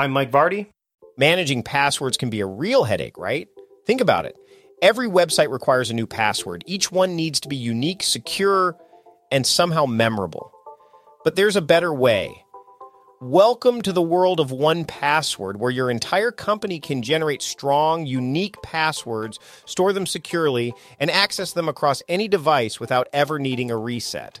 I'm 0.00 0.12
Mike 0.12 0.30
Vardy. 0.30 0.68
Managing 1.18 1.62
passwords 1.62 2.16
can 2.16 2.30
be 2.30 2.40
a 2.40 2.46
real 2.46 2.84
headache, 2.84 3.18
right? 3.18 3.48
Think 3.86 4.00
about 4.00 4.24
it. 4.24 4.34
Every 4.80 5.06
website 5.06 5.52
requires 5.52 5.90
a 5.90 5.94
new 5.94 6.06
password. 6.06 6.64
Each 6.66 6.90
one 6.90 7.16
needs 7.16 7.38
to 7.40 7.48
be 7.48 7.56
unique, 7.56 8.02
secure, 8.02 8.78
and 9.30 9.46
somehow 9.46 9.84
memorable. 9.84 10.52
But 11.22 11.36
there's 11.36 11.54
a 11.54 11.60
better 11.60 11.92
way. 11.92 12.46
Welcome 13.20 13.82
to 13.82 13.92
the 13.92 14.00
world 14.00 14.40
of 14.40 14.48
1Password, 14.48 15.56
where 15.56 15.70
your 15.70 15.90
entire 15.90 16.32
company 16.32 16.80
can 16.80 17.02
generate 17.02 17.42
strong, 17.42 18.06
unique 18.06 18.56
passwords, 18.62 19.38
store 19.66 19.92
them 19.92 20.06
securely, 20.06 20.72
and 20.98 21.10
access 21.10 21.52
them 21.52 21.68
across 21.68 22.02
any 22.08 22.26
device 22.26 22.80
without 22.80 23.06
ever 23.12 23.38
needing 23.38 23.70
a 23.70 23.76
reset. 23.76 24.40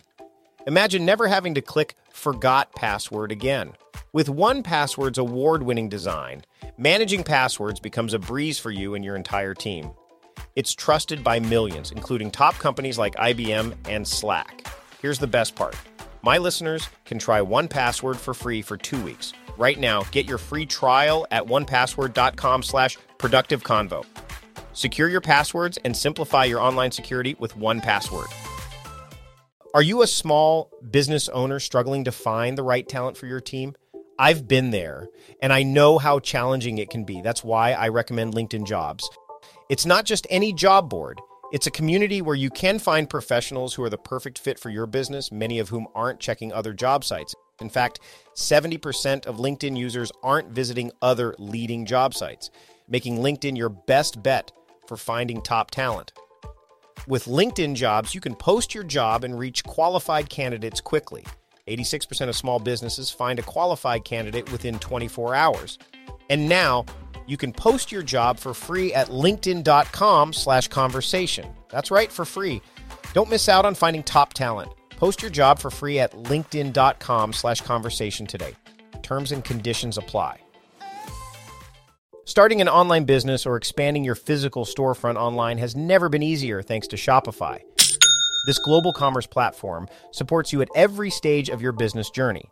Imagine 0.66 1.04
never 1.06 1.26
having 1.26 1.54
to 1.54 1.62
click 1.62 1.94
Forgot 2.12 2.74
Password 2.74 3.32
again. 3.32 3.72
With 4.12 4.26
1Password's 4.26 5.16
award 5.16 5.62
winning 5.62 5.88
design, 5.88 6.42
managing 6.76 7.24
passwords 7.24 7.80
becomes 7.80 8.12
a 8.12 8.18
breeze 8.18 8.58
for 8.58 8.70
you 8.70 8.94
and 8.94 9.04
your 9.04 9.16
entire 9.16 9.54
team. 9.54 9.90
It's 10.56 10.74
trusted 10.74 11.24
by 11.24 11.40
millions, 11.40 11.92
including 11.92 12.30
top 12.30 12.54
companies 12.58 12.98
like 12.98 13.14
IBM 13.16 13.74
and 13.88 14.06
Slack. 14.06 14.66
Here's 15.00 15.18
the 15.18 15.26
best 15.26 15.54
part 15.54 15.76
my 16.22 16.36
listeners 16.36 16.86
can 17.06 17.18
try 17.18 17.40
1Password 17.40 18.16
for 18.16 18.34
free 18.34 18.60
for 18.60 18.76
two 18.76 19.02
weeks. 19.02 19.32
Right 19.56 19.78
now, 19.78 20.02
get 20.10 20.28
your 20.28 20.38
free 20.38 20.66
trial 20.66 21.26
at 21.30 21.44
onepassword.com 21.44 22.62
slash 22.62 22.98
productive 23.16 23.62
convo. 23.62 24.04
Secure 24.74 25.08
your 25.08 25.22
passwords 25.22 25.78
and 25.84 25.96
simplify 25.96 26.44
your 26.44 26.60
online 26.60 26.90
security 26.90 27.34
with 27.38 27.56
1Password. 27.56 28.30
Are 29.72 29.82
you 29.82 30.02
a 30.02 30.06
small 30.08 30.68
business 30.90 31.28
owner 31.28 31.60
struggling 31.60 32.02
to 32.02 32.10
find 32.10 32.58
the 32.58 32.62
right 32.64 32.88
talent 32.88 33.16
for 33.16 33.26
your 33.26 33.40
team? 33.40 33.76
I've 34.18 34.48
been 34.48 34.72
there 34.72 35.06
and 35.40 35.52
I 35.52 35.62
know 35.62 35.96
how 35.98 36.18
challenging 36.18 36.78
it 36.78 36.90
can 36.90 37.04
be. 37.04 37.22
That's 37.22 37.44
why 37.44 37.72
I 37.72 37.86
recommend 37.88 38.34
LinkedIn 38.34 38.66
Jobs. 38.66 39.08
It's 39.68 39.86
not 39.86 40.06
just 40.06 40.26
any 40.28 40.52
job 40.52 40.90
board. 40.90 41.20
It's 41.52 41.68
a 41.68 41.70
community 41.70 42.20
where 42.20 42.34
you 42.34 42.50
can 42.50 42.80
find 42.80 43.08
professionals 43.08 43.72
who 43.72 43.84
are 43.84 43.90
the 43.90 43.96
perfect 43.96 44.40
fit 44.40 44.58
for 44.58 44.70
your 44.70 44.86
business, 44.86 45.30
many 45.30 45.60
of 45.60 45.68
whom 45.68 45.86
aren't 45.94 46.18
checking 46.18 46.52
other 46.52 46.72
job 46.72 47.04
sites. 47.04 47.36
In 47.60 47.70
fact, 47.70 48.00
70% 48.34 49.26
of 49.26 49.36
LinkedIn 49.36 49.78
users 49.78 50.10
aren't 50.24 50.50
visiting 50.50 50.90
other 51.00 51.32
leading 51.38 51.86
job 51.86 52.14
sites, 52.14 52.50
making 52.88 53.18
LinkedIn 53.18 53.56
your 53.56 53.68
best 53.68 54.20
bet 54.20 54.50
for 54.88 54.96
finding 54.96 55.40
top 55.40 55.70
talent. 55.70 56.12
With 57.06 57.24
LinkedIn 57.24 57.74
jobs, 57.76 58.14
you 58.14 58.20
can 58.20 58.34
post 58.34 58.74
your 58.74 58.84
job 58.84 59.24
and 59.24 59.38
reach 59.38 59.64
qualified 59.64 60.28
candidates 60.28 60.80
quickly. 60.80 61.24
86% 61.68 62.28
of 62.28 62.36
small 62.36 62.58
businesses 62.58 63.10
find 63.10 63.38
a 63.38 63.42
qualified 63.42 64.04
candidate 64.04 64.50
within 64.50 64.78
24 64.78 65.34
hours. 65.34 65.78
And 66.28 66.48
now, 66.48 66.84
you 67.26 67.36
can 67.36 67.52
post 67.52 67.92
your 67.92 68.02
job 68.02 68.38
for 68.38 68.52
free 68.52 68.92
at 68.92 69.08
linkedin.com 69.08 70.32
slash 70.32 70.68
conversation. 70.68 71.48
That's 71.68 71.90
right, 71.90 72.10
for 72.10 72.24
free. 72.24 72.60
Don't 73.14 73.30
miss 73.30 73.48
out 73.48 73.64
on 73.64 73.74
finding 73.74 74.02
top 74.02 74.34
talent. 74.34 74.72
Post 74.90 75.22
your 75.22 75.30
job 75.30 75.58
for 75.58 75.70
free 75.70 75.98
at 76.00 76.12
linkedin.com 76.12 77.32
slash 77.32 77.60
conversation 77.60 78.26
today. 78.26 78.54
Terms 79.02 79.32
and 79.32 79.44
conditions 79.44 79.96
apply. 79.96 80.40
Starting 82.30 82.60
an 82.60 82.68
online 82.68 83.02
business 83.02 83.44
or 83.44 83.56
expanding 83.56 84.04
your 84.04 84.14
physical 84.14 84.64
storefront 84.64 85.16
online 85.16 85.58
has 85.58 85.74
never 85.74 86.08
been 86.08 86.22
easier 86.22 86.62
thanks 86.62 86.86
to 86.86 86.94
Shopify. 86.94 87.60
This 88.46 88.60
global 88.60 88.92
commerce 88.92 89.26
platform 89.26 89.88
supports 90.12 90.52
you 90.52 90.62
at 90.62 90.68
every 90.76 91.10
stage 91.10 91.48
of 91.48 91.60
your 91.60 91.72
business 91.72 92.08
journey. 92.08 92.48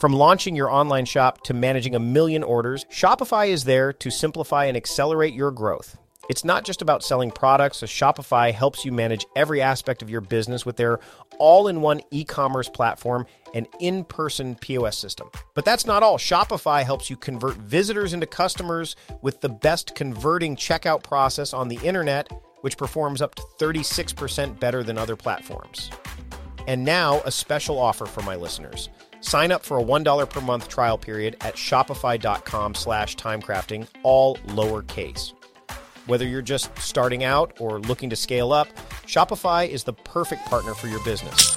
From 0.00 0.12
launching 0.12 0.54
your 0.54 0.70
online 0.70 1.06
shop 1.06 1.42
to 1.42 1.54
managing 1.54 1.96
a 1.96 1.98
million 1.98 2.44
orders, 2.44 2.84
Shopify 2.84 3.48
is 3.48 3.64
there 3.64 3.92
to 3.94 4.12
simplify 4.12 4.66
and 4.66 4.76
accelerate 4.76 5.34
your 5.34 5.50
growth. 5.50 5.98
It's 6.28 6.44
not 6.44 6.64
just 6.64 6.82
about 6.82 7.04
selling 7.04 7.30
products, 7.30 7.78
so 7.78 7.86
Shopify 7.86 8.52
helps 8.52 8.84
you 8.84 8.92
manage 8.92 9.26
every 9.36 9.62
aspect 9.62 10.02
of 10.02 10.10
your 10.10 10.20
business 10.20 10.66
with 10.66 10.76
their 10.76 10.98
all 11.38 11.68
in 11.68 11.80
one 11.80 12.00
e 12.10 12.24
commerce 12.24 12.68
platform 12.68 13.26
and 13.54 13.66
in 13.80 14.04
person 14.04 14.54
POS 14.56 14.98
system. 14.98 15.30
But 15.54 15.64
that's 15.64 15.86
not 15.86 16.02
all. 16.02 16.18
Shopify 16.18 16.82
helps 16.82 17.08
you 17.08 17.16
convert 17.16 17.56
visitors 17.56 18.12
into 18.12 18.26
customers 18.26 18.96
with 19.22 19.40
the 19.40 19.48
best 19.48 19.94
converting 19.94 20.56
checkout 20.56 21.02
process 21.02 21.52
on 21.52 21.68
the 21.68 21.78
internet, 21.82 22.30
which 22.62 22.76
performs 22.76 23.22
up 23.22 23.34
to 23.36 23.42
36% 23.60 24.58
better 24.58 24.82
than 24.82 24.98
other 24.98 25.16
platforms. 25.16 25.90
And 26.66 26.84
now, 26.84 27.20
a 27.24 27.30
special 27.30 27.78
offer 27.78 28.06
for 28.06 28.22
my 28.22 28.34
listeners. 28.34 28.88
Sign 29.20 29.52
up 29.52 29.64
for 29.64 29.78
a 29.78 29.84
$1 29.84 30.28
per 30.28 30.40
month 30.40 30.68
trial 30.68 30.98
period 30.98 31.36
at 31.40 31.54
shopify.com 31.54 32.74
slash 32.74 33.16
timecrafting, 33.16 33.86
all 34.02 34.36
lowercase. 34.48 35.32
Whether 36.06 36.26
you're 36.26 36.42
just 36.42 36.70
starting 36.78 37.24
out 37.24 37.60
or 37.60 37.80
looking 37.80 38.10
to 38.10 38.16
scale 38.16 38.52
up, 38.52 38.68
Shopify 39.06 39.68
is 39.68 39.82
the 39.82 39.92
perfect 39.92 40.46
partner 40.46 40.72
for 40.72 40.86
your 40.86 41.02
business. 41.02 41.56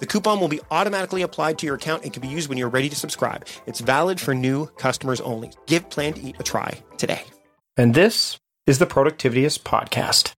The 0.00 0.06
coupon 0.06 0.40
will 0.40 0.48
be 0.48 0.60
automatically 0.72 1.22
applied 1.22 1.56
to 1.58 1.66
your 1.66 1.76
account 1.76 2.02
and 2.02 2.12
can 2.12 2.20
be 2.20 2.26
used 2.26 2.48
when 2.48 2.58
you're 2.58 2.68
ready 2.68 2.88
to 2.88 2.96
subscribe. 2.96 3.46
It's 3.66 3.78
valid 3.78 4.20
for 4.20 4.34
new 4.34 4.66
customers 4.76 5.20
only. 5.20 5.52
Give 5.66 5.88
Plan 5.88 6.14
to 6.14 6.20
Eat 6.20 6.34
a 6.40 6.42
try 6.42 6.82
today. 6.98 7.22
And 7.76 7.94
this 7.94 8.36
is 8.66 8.80
the 8.80 8.86
Productivityist 8.86 9.60
Podcast. 9.60 10.32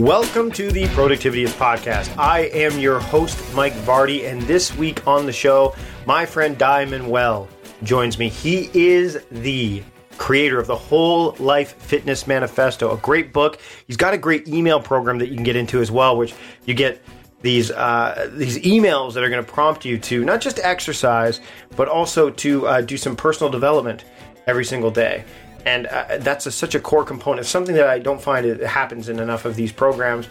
Welcome 0.00 0.50
to 0.52 0.72
the 0.72 0.86
Productivityist 0.86 1.52
Podcast. 1.52 2.18
I 2.18 2.46
am 2.46 2.76
your 2.80 2.98
host, 2.98 3.38
Mike 3.54 3.74
Vardy, 3.74 4.28
and 4.28 4.42
this 4.42 4.76
week 4.76 5.06
on 5.06 5.26
the 5.26 5.32
show, 5.32 5.76
my 6.06 6.26
friend 6.26 6.58
Dai 6.58 6.86
Manuel 6.86 7.48
joins 7.84 8.18
me. 8.18 8.28
He 8.28 8.68
is 8.74 9.22
the 9.30 9.82
creator 10.22 10.60
of 10.60 10.68
the 10.68 10.76
Whole 10.76 11.34
Life 11.40 11.74
Fitness 11.82 12.28
Manifesto, 12.28 12.94
a 12.94 12.96
great 12.98 13.32
book. 13.32 13.58
He's 13.88 13.96
got 13.96 14.14
a 14.14 14.16
great 14.16 14.46
email 14.46 14.78
program 14.78 15.18
that 15.18 15.30
you 15.30 15.34
can 15.34 15.42
get 15.42 15.56
into 15.56 15.80
as 15.80 15.90
well, 15.90 16.16
which 16.16 16.32
you 16.64 16.74
get 16.74 17.02
these 17.40 17.72
uh, 17.72 18.30
these 18.32 18.56
emails 18.58 19.14
that 19.14 19.24
are 19.24 19.28
going 19.28 19.44
to 19.44 19.52
prompt 19.52 19.84
you 19.84 19.98
to 19.98 20.24
not 20.24 20.40
just 20.40 20.60
exercise, 20.60 21.40
but 21.74 21.88
also 21.88 22.30
to 22.30 22.68
uh, 22.68 22.80
do 22.82 22.96
some 22.96 23.16
personal 23.16 23.50
development 23.50 24.04
every 24.46 24.64
single 24.64 24.92
day. 24.92 25.24
And 25.66 25.88
uh, 25.88 26.18
that's 26.18 26.46
a, 26.46 26.52
such 26.52 26.76
a 26.76 26.80
core 26.80 27.04
component. 27.04 27.44
Something 27.48 27.74
that 27.74 27.88
I 27.88 27.98
don't 27.98 28.22
find 28.22 28.46
it 28.46 28.60
happens 28.60 29.08
in 29.08 29.18
enough 29.18 29.44
of 29.44 29.56
these 29.56 29.72
programs. 29.72 30.28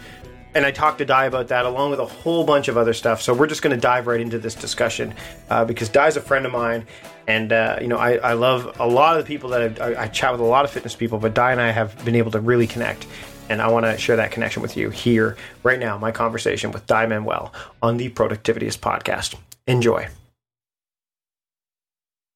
And 0.54 0.66
I 0.66 0.70
talked 0.70 0.98
to 0.98 1.04
Dai 1.04 1.24
about 1.24 1.48
that 1.48 1.64
along 1.64 1.90
with 1.90 2.00
a 2.00 2.04
whole 2.04 2.44
bunch 2.44 2.68
of 2.68 2.76
other 2.76 2.92
stuff. 2.92 3.22
So 3.22 3.32
we're 3.32 3.46
just 3.46 3.62
going 3.62 3.74
to 3.74 3.80
dive 3.80 4.06
right 4.06 4.20
into 4.20 4.38
this 4.38 4.54
discussion 4.54 5.14
uh, 5.48 5.64
because 5.64 5.88
Dai's 5.88 6.16
a 6.16 6.20
friend 6.20 6.44
of 6.44 6.52
mine. 6.52 6.86
And, 7.26 7.52
uh, 7.52 7.78
you 7.80 7.88
know, 7.88 7.96
I, 7.96 8.16
I, 8.16 8.32
love 8.34 8.76
a 8.80 8.86
lot 8.86 9.16
of 9.16 9.24
the 9.24 9.28
people 9.28 9.50
that 9.50 9.80
I, 9.80 10.02
I, 10.02 10.08
chat 10.08 10.32
with, 10.32 10.40
a 10.40 10.44
lot 10.44 10.64
of 10.64 10.70
fitness 10.70 10.94
people, 10.94 11.18
but 11.18 11.34
Dai 11.34 11.52
and 11.52 11.60
I 11.60 11.70
have 11.70 12.04
been 12.04 12.16
able 12.16 12.32
to 12.32 12.40
really 12.40 12.66
connect. 12.66 13.06
And 13.48 13.62
I 13.62 13.68
want 13.68 13.86
to 13.86 13.96
share 13.96 14.16
that 14.16 14.30
connection 14.30 14.60
with 14.60 14.76
you 14.76 14.90
here, 14.90 15.36
right 15.62 15.78
now, 15.78 15.98
my 15.98 16.10
conversation 16.10 16.72
with 16.72 16.86
Dai 16.86 17.06
Manuel 17.06 17.52
on 17.80 17.96
the 17.96 18.10
Productivityist 18.10 18.78
podcast. 18.78 19.36
Enjoy. 19.66 20.08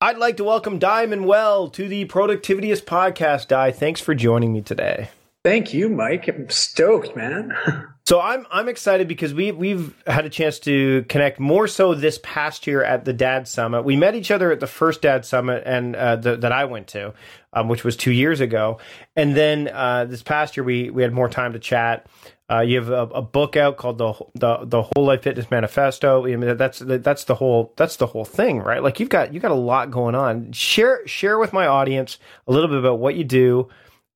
I'd 0.00 0.18
like 0.18 0.36
to 0.36 0.44
welcome 0.44 0.78
Dai 0.78 1.06
Manuel 1.06 1.68
to 1.70 1.88
the 1.88 2.06
Productivityist 2.06 2.84
podcast. 2.84 3.48
Dai, 3.48 3.72
thanks 3.72 4.00
for 4.00 4.14
joining 4.14 4.52
me 4.52 4.60
today. 4.62 5.08
Thank 5.46 5.72
you, 5.72 5.88
Mike. 5.88 6.26
I'm 6.26 6.50
stoked, 6.50 7.14
man. 7.14 7.56
So 8.08 8.20
I'm 8.20 8.46
I'm 8.52 8.68
excited 8.68 9.08
because 9.08 9.34
we 9.34 9.50
we've 9.50 9.92
had 10.06 10.24
a 10.24 10.30
chance 10.30 10.60
to 10.60 11.04
connect 11.08 11.40
more 11.40 11.66
so 11.66 11.92
this 11.92 12.20
past 12.22 12.64
year 12.68 12.84
at 12.84 13.04
the 13.04 13.12
Dad 13.12 13.48
Summit. 13.48 13.82
We 13.82 13.96
met 13.96 14.14
each 14.14 14.30
other 14.30 14.52
at 14.52 14.60
the 14.60 14.68
first 14.68 15.02
Dad 15.02 15.24
Summit 15.24 15.64
and 15.66 15.96
uh, 15.96 16.14
the, 16.14 16.36
that 16.36 16.52
I 16.52 16.66
went 16.66 16.86
to, 16.88 17.14
um, 17.52 17.66
which 17.66 17.82
was 17.82 17.96
two 17.96 18.12
years 18.12 18.38
ago, 18.40 18.78
and 19.16 19.36
then 19.36 19.66
uh, 19.66 20.04
this 20.04 20.22
past 20.22 20.56
year 20.56 20.62
we 20.62 20.88
we 20.88 21.02
had 21.02 21.12
more 21.12 21.28
time 21.28 21.54
to 21.54 21.58
chat. 21.58 22.06
Uh, 22.48 22.60
you 22.60 22.76
have 22.76 22.90
a, 22.90 23.08
a, 23.12 23.22
book 23.22 23.56
out 23.56 23.76
called 23.76 23.98
the 23.98 24.12
the 24.36 24.58
the 24.62 24.82
Whole 24.82 25.04
Life 25.04 25.22
Fitness 25.22 25.50
Manifesto. 25.50 26.26
I 26.26 26.36
mean, 26.36 26.56
that's 26.56 26.78
that's 26.78 27.24
the 27.24 27.34
whole 27.34 27.74
that's 27.76 27.96
the 27.96 28.06
whole 28.06 28.24
thing, 28.24 28.60
right? 28.60 28.84
Like 28.84 29.00
you've 29.00 29.08
got 29.08 29.34
you 29.34 29.40
got 29.40 29.50
a 29.50 29.54
lot 29.54 29.90
going 29.90 30.14
on. 30.14 30.52
Share 30.52 31.04
share 31.08 31.40
with 31.40 31.52
my 31.52 31.66
audience 31.66 32.18
a 32.46 32.52
little 32.52 32.68
bit 32.68 32.78
about 32.78 33.00
what 33.00 33.16
you 33.16 33.24
do 33.24 33.68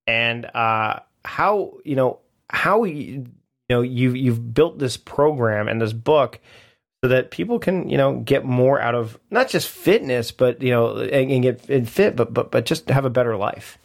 and 0.07 0.45
uh, 0.55 1.01
how 1.25 1.79
you 1.85 1.97
know 1.97 2.19
how 2.49 2.85
you 2.85 3.27
know 3.69 3.83
you 3.83 4.13
you've 4.13 4.55
built 4.55 4.79
this 4.79 4.97
program 4.97 5.69
and 5.69 5.81
this 5.81 5.93
book 5.93 6.41
so 7.03 7.09
that 7.09 7.31
people 7.31 7.59
can 7.59 7.89
you 7.89 7.97
know 7.97 8.21
get 8.21 8.45
more 8.45 8.81
out 8.81 8.95
of 8.95 9.19
not 9.31 9.49
just 9.49 9.69
fitness 9.69 10.33
but 10.33 10.61
you 10.63 10.71
know 10.71 10.97
and, 10.97 11.31
and 11.31 11.43
get 11.43 11.69
and 11.69 11.89
fit 11.89 12.17
but 12.17 12.33
but 12.35 12.51
but 12.51 12.67
just 12.67 12.89
have 12.89 13.05
a 13.05 13.11
better 13.11 13.37
life 13.37 13.79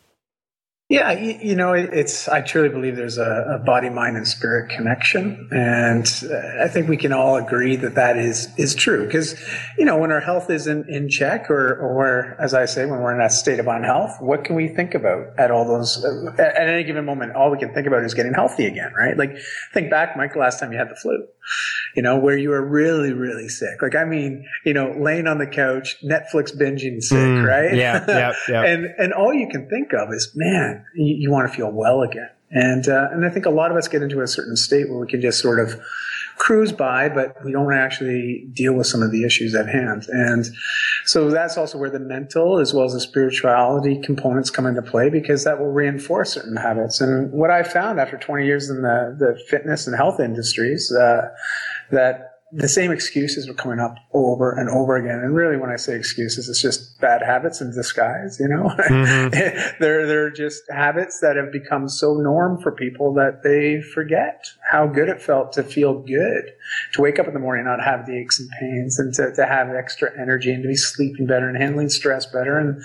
yeah, 0.88 1.14
you, 1.14 1.40
you, 1.42 1.56
know, 1.56 1.74
it's. 1.74 2.28
I 2.28 2.42
truly 2.42 2.70
believe 2.70 2.96
there's 2.96 3.18
a, 3.18 3.56
a, 3.56 3.58
body, 3.58 3.90
mind, 3.90 4.18
and 4.18 4.28
spirit 4.28 4.70
connection, 4.70 5.50
and 5.52 6.06
uh, 6.32 6.64
I 6.64 6.68
think 6.68 6.88
we 6.88 6.96
can 6.96 7.12
all 7.12 7.38
agree 7.38 7.76
that 7.78 7.96
that 7.96 8.18
is 8.18 8.50
is 8.60 8.76
true. 8.76 9.04
Because 9.04 9.34
you 9.80 9.86
know, 9.86 9.98
when 9.98 10.12
our 10.12 10.20
health 10.20 10.52
is 10.52 10.68
in, 10.68 10.86
in 10.88 11.10
check, 11.10 11.50
or 11.50 11.76
or 11.76 12.38
as 12.40 12.54
I 12.54 12.66
say, 12.66 12.86
when 12.86 13.02
we're 13.02 13.14
in 13.14 13.18
that 13.18 13.32
state 13.32 13.60
of 13.60 13.66
unhealth, 13.66 14.18
what 14.20 14.44
can 14.44 14.56
we 14.56 14.68
think 14.68 14.94
about 14.94 15.40
at 15.40 15.50
all 15.50 15.66
those 15.66 16.06
uh, 16.06 16.32
at, 16.38 16.56
at 16.56 16.68
any 16.70 16.84
given 16.84 17.04
moment? 17.04 17.36
All 17.36 17.50
we 17.50 17.58
can 17.58 17.74
think 17.74 17.88
about 17.88 18.04
is 18.04 18.14
getting 18.14 18.36
healthy 18.36 18.68
again, 18.68 18.94
right? 18.96 19.18
Like, 19.18 19.40
think 19.74 19.90
back, 19.90 20.16
Mike, 20.16 20.36
last 20.36 20.60
time 20.60 20.72
you 20.72 20.78
had 20.78 20.92
the 20.92 20.96
flu 20.96 21.26
you 21.96 22.02
know, 22.02 22.18
where 22.18 22.38
you 22.38 22.52
are 22.52 22.64
really, 22.64 23.14
really 23.14 23.48
sick. 23.48 23.82
Like, 23.82 23.96
I 23.96 24.04
mean, 24.04 24.46
you 24.66 24.74
know, 24.74 24.94
laying 24.98 25.28
on 25.28 25.38
the 25.38 25.48
couch, 25.48 25.96
Netflix 26.04 26.56
binging 26.56 27.02
sick, 27.02 27.18
mm, 27.18 27.48
right? 27.48 27.74
Yeah, 27.74 28.04
yeah, 28.08 28.34
yeah. 28.50 28.64
and, 28.66 28.86
and 28.98 29.14
all 29.14 29.34
you 29.34 29.48
can 29.48 29.70
think 29.70 29.94
of 29.94 30.12
is, 30.12 30.32
man, 30.36 30.86
you, 30.96 31.16
you 31.20 31.32
want 31.32 31.50
to 31.50 31.56
feel 31.56 31.72
well 31.72 32.02
again. 32.02 32.30
And, 32.52 32.88
uh, 32.88 33.10
and 33.12 33.26
I 33.26 33.30
think 33.30 33.46
a 33.46 33.50
lot 33.50 33.72
of 33.72 33.78
us 33.78 33.88
get 33.88 34.02
into 34.02 34.22
a 34.22 34.28
certain 34.28 34.56
state 34.56 34.90
where 34.90 35.00
we 35.00 35.08
can 35.08 35.22
just 35.22 35.40
sort 35.42 35.60
of 35.60 35.82
cruise 36.38 36.72
by, 36.72 37.10
but 37.10 37.44
we 37.44 37.52
don't 37.52 37.74
actually 37.74 38.48
deal 38.54 38.74
with 38.74 38.88
some 38.88 39.02
of 39.02 39.12
the 39.12 39.24
issues 39.24 39.56
at 39.56 39.68
hand. 39.68 40.06
And 40.10 40.46
so 41.06 41.30
that's 41.30 41.58
also 41.58 41.78
where 41.78 41.90
the 41.90 42.00
mental 42.00 42.60
as 42.60 42.74
well 42.74 42.86
as 42.86 42.94
the 42.94 43.00
spirituality 43.00 44.02
components 44.02 44.50
come 44.50 44.66
into 44.66 44.82
play 44.82 45.10
because 45.10 45.44
that 45.46 45.60
will 45.60 45.72
reinforce 45.72 46.34
certain 46.34 46.58
habits. 46.58 47.00
And 47.00 47.32
what 47.32 47.52
I 47.52 47.64
found 47.64 48.00
after 48.00 48.18
20 48.18 48.46
years 48.46 48.70
in 48.70 48.82
the, 48.82 49.16
the 49.18 49.40
fitness 49.50 49.88
and 49.88 49.96
health 49.96 50.20
industries, 50.20 50.92
uh, 50.92 51.30
that 51.92 52.36
the 52.52 52.70
same 52.70 52.92
excuses 52.92 53.48
were 53.48 53.54
coming 53.54 53.80
up 53.80 53.96
over 54.14 54.52
and 54.52 54.70
over 54.70 54.96
again. 54.96 55.20
And 55.20 55.36
really, 55.36 55.58
when 55.58 55.72
I 55.72 55.76
say 55.76 55.96
excuses, 55.96 56.48
it's 56.48 56.62
just 56.62 57.00
bad 57.02 57.22
habits 57.22 57.60
in 57.60 57.72
disguise. 57.72 58.40
You 58.40 58.48
know, 58.48 58.70
mm-hmm. 58.70 59.78
they're 59.80 60.06
they're 60.06 60.30
just 60.30 60.62
habits 60.70 61.20
that 61.22 61.36
have 61.36 61.52
become 61.52 61.90
so 61.90 62.14
norm 62.14 62.62
for 62.62 62.72
people 62.72 63.14
that 63.16 63.44
they 63.44 63.82
forget 63.82 64.46
how 64.72 64.88
good 64.88 65.10
it 65.10 65.22
felt 65.22 65.54
to 65.54 65.64
feel 65.64 66.00
good, 66.02 66.46
to 66.94 67.02
wake 67.02 67.20
up 67.20 67.28
in 67.28 67.34
the 67.34 67.40
morning 67.40 67.66
and 67.68 67.78
not 67.78 67.84
have 67.84 68.06
the 68.06 68.18
aches 68.18 68.40
and 68.40 68.50
pains, 68.60 69.00
and 69.00 69.14
to, 69.16 69.34
to 69.34 69.46
have 69.46 69.70
extra 69.76 70.10
energy 70.18 70.52
and 70.52 70.64
to 70.64 70.70
be 70.70 70.76
sleeping 70.76 71.26
better 71.26 71.50
and 71.50 71.58
handling 71.58 71.90
stress 71.90 72.26
better, 72.26 72.58
and 72.58 72.82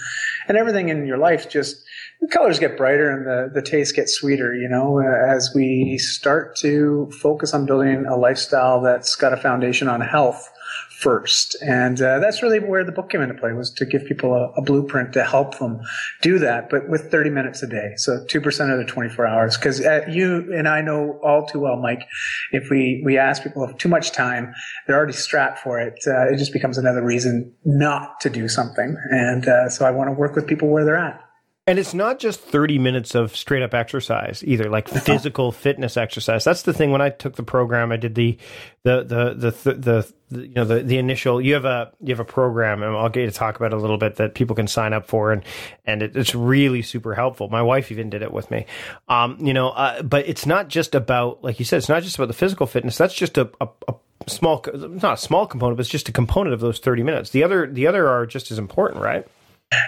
and 0.48 0.56
everything 0.56 0.88
in 0.88 1.06
your 1.06 1.18
life 1.18 1.48
just 1.48 1.76
the 2.20 2.28
colors 2.28 2.58
get 2.58 2.76
brighter 2.76 3.10
and 3.10 3.26
the, 3.26 3.60
the 3.60 3.62
taste 3.62 3.96
gets 3.96 4.12
sweeter, 4.14 4.54
you 4.54 4.68
know, 4.68 4.98
as 5.00 5.52
we 5.54 5.96
start 5.96 6.54
to 6.56 7.10
focus 7.20 7.54
on 7.54 7.64
building 7.64 8.04
a 8.06 8.16
lifestyle 8.16 8.82
that's 8.82 9.16
got 9.16 9.32
a 9.32 9.38
foundation 9.38 9.88
on 9.88 10.02
health 10.02 10.50
first. 10.90 11.56
And 11.62 12.00
uh, 12.02 12.18
that's 12.18 12.42
really 12.42 12.60
where 12.60 12.84
the 12.84 12.92
book 12.92 13.08
came 13.08 13.22
into 13.22 13.34
play 13.34 13.54
was 13.54 13.70
to 13.72 13.86
give 13.86 14.04
people 14.04 14.34
a, 14.34 14.50
a, 14.58 14.62
blueprint 14.62 15.14
to 15.14 15.24
help 15.24 15.58
them 15.58 15.80
do 16.20 16.38
that, 16.38 16.68
but 16.68 16.90
with 16.90 17.10
30 17.10 17.30
minutes 17.30 17.62
a 17.62 17.66
day. 17.66 17.94
So 17.96 18.22
2% 18.26 18.72
of 18.72 18.78
the 18.78 18.84
24 18.84 19.26
hours. 19.26 19.56
Cause 19.56 19.80
uh, 19.80 20.02
you 20.06 20.52
and 20.54 20.68
I 20.68 20.82
know 20.82 21.18
all 21.24 21.46
too 21.46 21.60
well, 21.60 21.76
Mike, 21.76 22.02
if 22.52 22.68
we, 22.68 23.00
we 23.02 23.16
ask 23.16 23.42
people 23.42 23.66
too 23.78 23.88
much 23.88 24.12
time, 24.12 24.52
they're 24.86 24.96
already 24.96 25.14
strapped 25.14 25.60
for 25.60 25.80
it. 25.80 25.94
Uh, 26.06 26.32
it 26.32 26.36
just 26.36 26.52
becomes 26.52 26.76
another 26.76 27.02
reason 27.02 27.54
not 27.64 28.20
to 28.20 28.28
do 28.28 28.46
something. 28.46 28.94
And 29.10 29.48
uh, 29.48 29.70
so 29.70 29.86
I 29.86 29.90
want 29.90 30.08
to 30.08 30.12
work 30.12 30.36
with 30.36 30.46
people 30.46 30.68
where 30.68 30.84
they're 30.84 30.98
at. 30.98 31.29
And 31.70 31.78
it's 31.78 31.94
not 31.94 32.18
just 32.18 32.40
30 32.40 32.80
minutes 32.80 33.14
of 33.14 33.36
straight 33.36 33.62
up 33.62 33.74
exercise 33.74 34.42
either, 34.44 34.68
like 34.68 34.88
physical 35.04 35.52
fitness 35.52 35.96
exercise. 35.96 36.42
That's 36.42 36.62
the 36.62 36.72
thing. 36.72 36.90
When 36.90 37.00
I 37.00 37.10
took 37.10 37.36
the 37.36 37.44
program, 37.44 37.92
I 37.92 37.96
did 37.96 38.16
the, 38.16 38.38
the, 38.82 39.04
the, 39.04 39.34
the, 39.34 39.50
the, 39.52 40.12
the, 40.30 40.48
you 40.48 40.54
know, 40.54 40.64
the, 40.64 40.80
the 40.80 40.98
initial, 40.98 41.40
you 41.40 41.54
have 41.54 41.64
a, 41.64 41.92
you 42.00 42.08
have 42.08 42.18
a 42.18 42.24
program 42.24 42.82
and 42.82 42.96
I'll 42.96 43.08
get 43.08 43.20
you 43.20 43.26
to 43.26 43.32
talk 43.32 43.54
about 43.54 43.72
it 43.72 43.76
a 43.76 43.80
little 43.80 43.98
bit 43.98 44.16
that 44.16 44.34
people 44.34 44.56
can 44.56 44.66
sign 44.66 44.92
up 44.92 45.06
for. 45.06 45.30
And, 45.30 45.44
and 45.86 46.02
it, 46.02 46.16
it's 46.16 46.34
really 46.34 46.82
super 46.82 47.14
helpful. 47.14 47.48
My 47.48 47.62
wife 47.62 47.92
even 47.92 48.10
did 48.10 48.22
it 48.22 48.32
with 48.32 48.50
me. 48.50 48.66
Um, 49.08 49.38
you 49.38 49.54
know, 49.54 49.68
uh, 49.68 50.02
but 50.02 50.28
it's 50.28 50.46
not 50.46 50.66
just 50.66 50.96
about, 50.96 51.44
like 51.44 51.60
you 51.60 51.64
said, 51.64 51.76
it's 51.76 51.88
not 51.88 52.02
just 52.02 52.16
about 52.16 52.26
the 52.26 52.34
physical 52.34 52.66
fitness. 52.66 52.98
That's 52.98 53.14
just 53.14 53.38
a, 53.38 53.48
a, 53.60 53.68
a 53.86 53.94
small, 54.26 54.64
not 54.74 55.14
a 55.14 55.16
small 55.18 55.46
component, 55.46 55.76
but 55.76 55.82
it's 55.82 55.88
just 55.88 56.08
a 56.08 56.12
component 56.12 56.52
of 56.52 56.58
those 56.58 56.80
30 56.80 57.04
minutes. 57.04 57.30
The 57.30 57.44
other, 57.44 57.68
the 57.68 57.86
other 57.86 58.08
are 58.08 58.26
just 58.26 58.50
as 58.50 58.58
important, 58.58 59.00
right? 59.04 59.24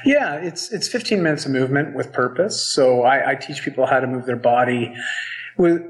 Yeah, 0.04 0.36
it's 0.36 0.72
it's 0.72 0.88
15 0.88 1.22
minutes 1.22 1.44
of 1.44 1.52
movement 1.52 1.96
with 1.96 2.12
purpose. 2.12 2.64
So 2.64 3.02
I, 3.02 3.32
I 3.32 3.34
teach 3.34 3.62
people 3.62 3.86
how 3.86 4.00
to 4.00 4.06
move 4.06 4.26
their 4.26 4.36
body 4.36 4.94
with 5.56 5.82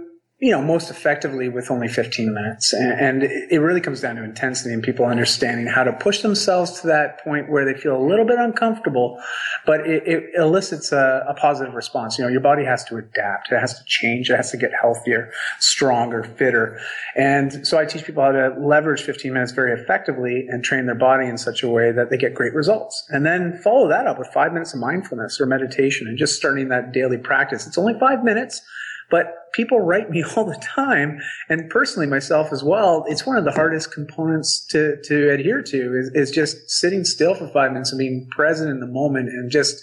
you 0.43 0.51
know, 0.51 0.61
most 0.61 0.91
effectively 0.91 1.49
with 1.49 1.71
only 1.71 1.87
15 1.87 2.35
minutes. 2.35 2.73
And, 2.73 3.23
it 3.23 3.61
really 3.61 3.81
comes 3.81 4.01
down 4.01 4.17
to 4.17 4.25
intensity 4.25 4.75
and 4.75 4.83
people 4.83 5.05
understanding 5.05 5.67
how 5.67 5.85
to 5.85 5.93
push 5.93 6.23
themselves 6.23 6.81
to 6.81 6.89
that 6.89 7.23
point 7.23 7.49
where 7.49 7.65
they 7.65 7.79
feel 7.79 7.97
a 7.97 8.03
little 8.05 8.25
bit 8.25 8.39
uncomfortable, 8.39 9.23
but 9.65 9.87
it, 9.87 10.03
it 10.05 10.31
elicits 10.35 10.91
a, 10.91 11.25
a, 11.29 11.35
positive 11.35 11.75
response. 11.75 12.19
You 12.19 12.25
know, 12.25 12.31
your 12.31 12.41
body 12.41 12.65
has 12.65 12.83
to 12.87 12.97
adapt. 12.97 13.53
It 13.53 13.61
has 13.61 13.79
to 13.79 13.85
change. 13.85 14.31
It 14.31 14.37
has 14.37 14.51
to 14.51 14.57
get 14.57 14.73
healthier, 14.81 15.31
stronger, 15.61 16.25
fitter. 16.25 16.81
And 17.15 17.65
so 17.65 17.79
I 17.79 17.85
teach 17.85 18.05
people 18.05 18.25
how 18.25 18.33
to 18.33 18.57
leverage 18.59 19.03
15 19.03 19.33
minutes 19.33 19.53
very 19.53 19.81
effectively 19.81 20.47
and 20.49 20.65
train 20.65 20.87
their 20.87 20.97
body 20.97 21.29
in 21.29 21.39
such 21.39 21.63
a 21.63 21.69
way 21.69 21.93
that 21.93 22.11
they 22.11 22.17
get 22.17 22.35
great 22.35 22.55
results. 22.55 23.05
And 23.11 23.25
then 23.25 23.59
follow 23.59 23.89
that 23.89 24.09
up 24.09 24.19
with 24.19 24.29
five 24.29 24.53
minutes 24.53 24.75
of 24.75 24.81
mindfulness 24.81 25.41
or 25.41 25.47
meditation 25.47 26.09
and 26.09 26.19
just 26.19 26.35
starting 26.35 26.69
that 26.69 26.91
daily 26.91 27.19
practice. 27.19 27.65
It's 27.67 27.79
only 27.79 27.97
five 28.01 28.25
minutes 28.25 28.63
but 29.13 29.53
people 29.53 29.79
write 29.81 30.11
me 30.11 30.25
all 30.37 30.45
the 30.45 30.57
time, 30.57 31.21
and 31.49 31.71
personally 31.71 32.09
myself 32.09 32.53
as 32.53 32.65
well. 32.65 33.05
It's 33.07 33.25
one 33.25 33.37
of 33.37 33.45
the 33.45 33.53
hardest 33.53 33.93
components 33.93 34.67
to, 34.71 34.97
to 35.05 35.31
adhere 35.31 35.63
to 35.63 35.97
is, 35.97 36.11
is 36.15 36.31
just 36.33 36.69
sitting 36.69 37.05
still 37.05 37.35
for 37.35 37.47
five 37.47 37.73
minutes 37.73 37.93
and 37.93 37.99
being 37.99 38.27
present 38.31 38.71
in 38.71 38.81
the 38.81 38.87
moment 38.87 39.29
and 39.29 39.51
just 39.51 39.81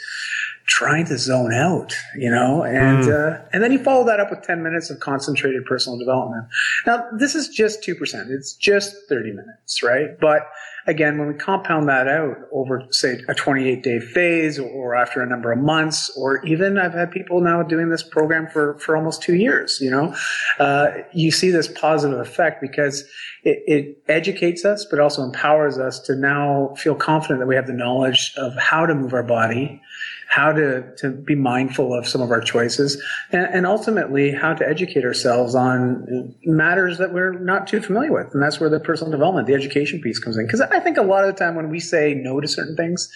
trying 0.70 1.04
to 1.04 1.18
zone 1.18 1.52
out, 1.52 1.96
you 2.16 2.30
know, 2.30 2.64
and 2.64 3.04
mm. 3.04 3.10
uh, 3.10 3.44
and 3.52 3.64
then 3.64 3.72
you 3.72 3.80
follow 3.80 4.06
that 4.06 4.20
up 4.20 4.30
with 4.30 4.44
ten 4.44 4.62
minutes 4.62 4.90
of 4.90 5.00
concentrated 5.00 5.66
personal 5.66 5.98
development. 5.98 6.46
Now, 6.86 7.06
this 7.18 7.36
is 7.36 7.50
just 7.50 7.84
two 7.84 7.96
percent; 7.96 8.30
it's 8.30 8.54
just 8.54 8.96
thirty 9.10 9.32
minutes, 9.32 9.82
right? 9.84 10.18
But 10.20 10.48
again, 10.90 11.18
when 11.18 11.28
we 11.28 11.34
compound 11.36 11.88
that 11.88 12.08
out 12.08 12.38
over, 12.52 12.84
say, 12.90 13.22
a 13.28 13.36
28 13.36 13.84
day 13.84 14.00
phase 14.00 14.58
or 14.60 14.96
after 14.96 15.22
a 15.22 15.28
number 15.28 15.52
of 15.52 15.60
months, 15.60 16.10
or 16.18 16.44
even 16.46 16.78
I've 16.78 16.94
had 16.94 17.12
people 17.12 17.42
now 17.42 17.62
doing 17.64 17.90
this 17.90 18.04
program 18.04 18.48
for, 18.48 18.78
for 18.80 18.98
almost 18.98 19.22
two 19.22 19.36
years, 19.36 19.80
you 19.80 19.92
know, 19.92 20.16
uh, 20.58 20.90
you 21.14 21.32
see 21.32 21.52
this 21.52 21.68
positive 21.68 22.20
effect 22.20 22.62
because 22.62 23.04
it, 23.44 23.64
it 23.68 24.04
educates 24.08 24.66
us, 24.66 24.86
but 24.90 25.00
also 25.00 25.24
empowers 25.24 25.78
us 25.78 26.00
to 26.02 26.16
now 26.16 26.74
feel 26.76 26.96
confident 26.96 27.40
that 27.40 27.48
we 27.48 27.56
have 27.56 27.68
the 27.68 27.74
knowledge 27.74 28.34
of 28.38 28.56
how 28.58 28.86
to 28.86 28.96
move 28.96 29.14
our 29.14 29.24
body 29.24 29.82
how 30.30 30.52
to, 30.52 30.96
to 30.96 31.10
be 31.10 31.34
mindful 31.34 31.92
of 31.92 32.08
some 32.08 32.22
of 32.22 32.30
our 32.30 32.40
choices, 32.40 33.02
and, 33.32 33.48
and 33.48 33.66
ultimately 33.66 34.32
how 34.32 34.54
to 34.54 34.68
educate 34.68 35.04
ourselves 35.04 35.56
on 35.56 36.36
matters 36.46 37.00
that 37.00 37.12
we're 37.12 37.34
not 37.40 37.66
too 37.66 37.82
familiar 37.82 38.14
with. 38.14 38.32
And 38.34 38.42
that's 38.42 38.60
where 38.60 38.70
the 38.70 38.80
personal 38.80 39.10
development, 39.10 39.48
the 39.48 39.56
education 39.56 40.00
piece 40.02 40.20
comes 40.20 40.38
in. 40.38 40.46
Because 40.46 40.62
I 40.62 40.80
think 40.82 40.98
a 40.98 41.02
lot 41.02 41.26
of 41.26 41.34
the 41.34 41.40
time 41.40 41.56
when 41.56 41.70
we 41.72 41.80
say 41.80 42.14
no 42.14 42.40
to 42.40 42.48
certain 42.48 42.76
things, 42.76 43.12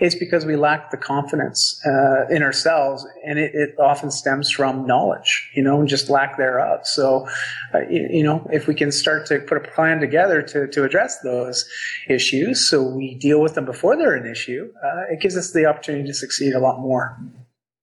it's 0.00 0.16
because 0.16 0.44
we 0.44 0.56
lack 0.56 0.90
the 0.90 0.96
confidence 0.96 1.80
uh, 1.86 2.26
in 2.30 2.42
ourselves, 2.42 3.06
and 3.24 3.38
it, 3.38 3.54
it, 3.54 3.76
often 3.78 4.10
stems 4.10 4.50
from 4.50 4.86
knowledge, 4.86 5.48
you 5.54 5.62
know, 5.62 5.78
and 5.78 5.88
just 5.88 6.10
lack 6.10 6.36
thereof. 6.36 6.84
So, 6.84 7.28
uh, 7.74 7.82
you, 7.88 8.08
you 8.10 8.22
know, 8.24 8.44
if 8.52 8.66
we 8.66 8.74
can 8.74 8.90
start 8.90 9.26
to 9.26 9.38
put 9.38 9.56
a 9.56 9.60
plan 9.60 10.00
together 10.00 10.42
to, 10.42 10.66
to 10.66 10.82
address 10.82 11.20
those 11.20 11.64
issues 12.08 12.68
so 12.68 12.82
we 12.82 13.14
deal 13.14 13.40
with 13.40 13.54
them 13.54 13.66
before 13.66 13.96
they're 13.96 14.16
an 14.16 14.26
issue, 14.26 14.72
uh, 14.84 15.12
it 15.12 15.20
gives 15.20 15.36
us 15.36 15.52
the 15.52 15.66
opportunity 15.66 16.08
to 16.08 16.14
succeed 16.14 16.55
a 16.56 16.60
lot 16.60 16.80
more. 16.80 17.16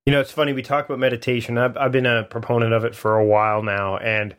You 0.06 0.12
know, 0.12 0.20
it's 0.20 0.32
funny. 0.32 0.52
We 0.52 0.64
talk 0.64 0.86
about 0.86 1.00
meditation. 1.00 1.58
I've, 1.58 1.78
I've 1.78 1.92
been 1.92 2.06
a 2.06 2.24
proponent 2.24 2.74
of 2.74 2.84
it 2.84 2.94
for 2.94 3.18
a 3.18 3.26
while 3.26 3.64
now, 3.64 3.98
and 3.98 4.36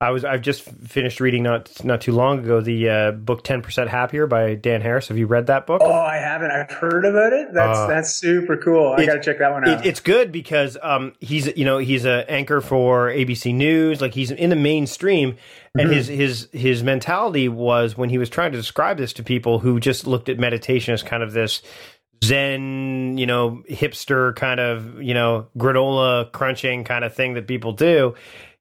I 0.00 0.10
was 0.10 0.24
I've 0.24 0.42
just 0.42 0.62
finished 0.62 1.18
reading 1.18 1.42
not 1.42 1.84
not 1.84 2.00
too 2.00 2.12
long 2.12 2.38
ago 2.38 2.60
the 2.60 2.88
uh, 2.88 3.10
book 3.10 3.42
Ten 3.42 3.62
Percent 3.62 3.90
Happier 3.90 4.28
by 4.28 4.54
Dan 4.54 4.80
Harris. 4.80 5.08
Have 5.08 5.18
you 5.18 5.26
read 5.26 5.48
that 5.48 5.66
book? 5.66 5.80
Oh, 5.82 5.90
I 5.90 6.18
haven't. 6.18 6.52
I've 6.52 6.70
heard 6.70 7.04
about 7.04 7.32
it. 7.32 7.48
That's 7.52 7.78
uh, 7.80 7.86
that's 7.88 8.14
super 8.14 8.56
cool. 8.56 8.94
I 8.96 9.06
got 9.06 9.14
to 9.14 9.20
check 9.20 9.40
that 9.40 9.50
one 9.50 9.68
out. 9.68 9.80
It, 9.84 9.88
it's 9.88 9.98
good 9.98 10.30
because 10.30 10.78
um, 10.82 11.14
he's 11.18 11.48
you 11.56 11.64
know 11.64 11.78
he's 11.78 12.04
an 12.04 12.26
anchor 12.28 12.60
for 12.60 13.08
ABC 13.08 13.52
News. 13.52 14.00
Like 14.00 14.14
he's 14.14 14.30
in 14.30 14.50
the 14.50 14.56
mainstream, 14.56 15.36
and 15.76 15.88
mm-hmm. 15.88 15.96
his 15.96 16.06
his 16.06 16.48
his 16.52 16.84
mentality 16.84 17.48
was 17.48 17.96
when 17.96 18.08
he 18.08 18.18
was 18.18 18.30
trying 18.30 18.52
to 18.52 18.58
describe 18.58 18.98
this 18.98 19.12
to 19.14 19.24
people 19.24 19.58
who 19.58 19.80
just 19.80 20.06
looked 20.06 20.28
at 20.28 20.38
meditation 20.38 20.94
as 20.94 21.02
kind 21.02 21.24
of 21.24 21.32
this 21.32 21.60
zen, 22.24 23.16
you 23.18 23.26
know, 23.26 23.62
hipster 23.70 24.34
kind 24.36 24.60
of, 24.60 25.00
you 25.02 25.14
know, 25.14 25.46
granola 25.56 26.30
crunching 26.32 26.84
kind 26.84 27.04
of 27.04 27.14
thing 27.14 27.34
that 27.34 27.46
people 27.46 27.72
do. 27.72 28.14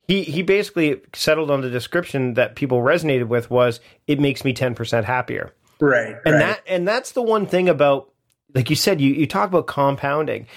He 0.08 0.24
he 0.24 0.42
basically 0.42 1.02
settled 1.14 1.52
on 1.52 1.62
the 1.62 1.70
description 1.70 2.36
that 2.36 2.56
people 2.56 2.80
resonated 2.80 3.28
with 3.28 3.50
was 3.50 3.80
it 4.08 4.20
makes 4.20 4.46
me 4.46 4.54
10% 4.54 5.04
happier. 5.04 5.54
Right 5.80 6.16
and 6.26 6.36
right. 6.36 6.40
that 6.40 6.64
and 6.66 6.88
that's 6.88 7.12
the 7.12 7.22
one 7.22 7.46
thing 7.46 7.70
about 7.70 8.12
like 8.56 8.70
you 8.70 8.76
said 8.76 9.02
you 9.02 9.14
you 9.14 9.28
talk 9.28 9.50
about 9.50 9.68
compounding. 9.68 10.48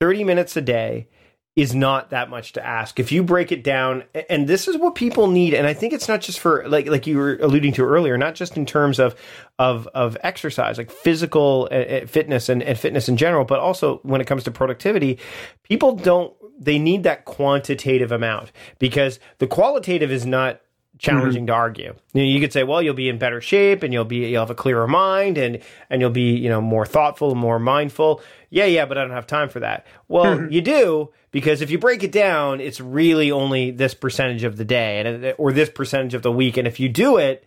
30 0.00 0.24
minutes 0.24 0.56
a 0.56 0.60
day 0.60 1.08
is 1.56 1.74
not 1.74 2.10
that 2.10 2.28
much 2.28 2.52
to 2.52 2.64
ask 2.64 3.00
if 3.00 3.10
you 3.10 3.22
break 3.22 3.50
it 3.50 3.64
down 3.64 4.04
and 4.28 4.46
this 4.46 4.68
is 4.68 4.76
what 4.76 4.94
people 4.94 5.26
need 5.26 5.54
and 5.54 5.66
i 5.66 5.72
think 5.72 5.94
it's 5.94 6.06
not 6.06 6.20
just 6.20 6.38
for 6.38 6.68
like 6.68 6.86
like 6.86 7.06
you 7.06 7.16
were 7.16 7.36
alluding 7.36 7.72
to 7.72 7.82
earlier 7.82 8.18
not 8.18 8.34
just 8.34 8.58
in 8.58 8.66
terms 8.66 9.00
of 9.00 9.16
of 9.58 9.88
of 9.88 10.18
exercise 10.22 10.76
like 10.76 10.90
physical 10.90 11.66
uh, 11.72 12.06
fitness 12.06 12.50
and, 12.50 12.62
and 12.62 12.78
fitness 12.78 13.08
in 13.08 13.16
general 13.16 13.44
but 13.44 13.58
also 13.58 13.98
when 14.02 14.20
it 14.20 14.26
comes 14.26 14.44
to 14.44 14.50
productivity 14.50 15.18
people 15.62 15.96
don't 15.96 16.34
they 16.58 16.78
need 16.78 17.02
that 17.04 17.24
quantitative 17.24 18.12
amount 18.12 18.52
because 18.78 19.18
the 19.38 19.46
qualitative 19.46 20.10
is 20.10 20.26
not 20.26 20.60
challenging 20.98 21.42
mm-hmm. 21.42 21.48
to 21.48 21.52
argue. 21.52 21.94
You, 22.14 22.22
know, 22.22 22.28
you 22.28 22.40
could 22.40 22.52
say, 22.52 22.64
well, 22.64 22.80
you'll 22.80 22.94
be 22.94 23.08
in 23.08 23.18
better 23.18 23.40
shape 23.40 23.82
and 23.82 23.92
you'll 23.92 24.04
be 24.04 24.28
you'll 24.28 24.40
have 24.40 24.50
a 24.50 24.54
clearer 24.54 24.88
mind 24.88 25.38
and 25.38 25.60
and 25.90 26.00
you'll 26.00 26.10
be 26.10 26.36
you 26.36 26.48
know 26.48 26.60
more 26.60 26.86
thoughtful 26.86 27.30
and 27.30 27.40
more 27.40 27.58
mindful. 27.58 28.22
Yeah, 28.50 28.64
yeah, 28.64 28.86
but 28.86 28.96
I 28.96 29.02
don't 29.02 29.10
have 29.10 29.26
time 29.26 29.48
for 29.48 29.60
that. 29.60 29.86
Well, 30.08 30.38
mm-hmm. 30.38 30.52
you 30.52 30.60
do 30.60 31.10
because 31.36 31.60
if 31.60 31.70
you 31.70 31.78
break 31.78 32.02
it 32.02 32.12
down, 32.12 32.62
it's 32.62 32.80
really 32.80 33.30
only 33.30 33.70
this 33.70 33.92
percentage 33.92 34.42
of 34.42 34.56
the 34.56 34.64
day 34.64 35.00
and 35.00 35.22
uh, 35.22 35.32
or 35.36 35.52
this 35.52 35.68
percentage 35.68 36.14
of 36.14 36.22
the 36.22 36.32
week. 36.32 36.56
And 36.56 36.66
if 36.66 36.80
you 36.80 36.88
do 36.88 37.18
it, 37.18 37.44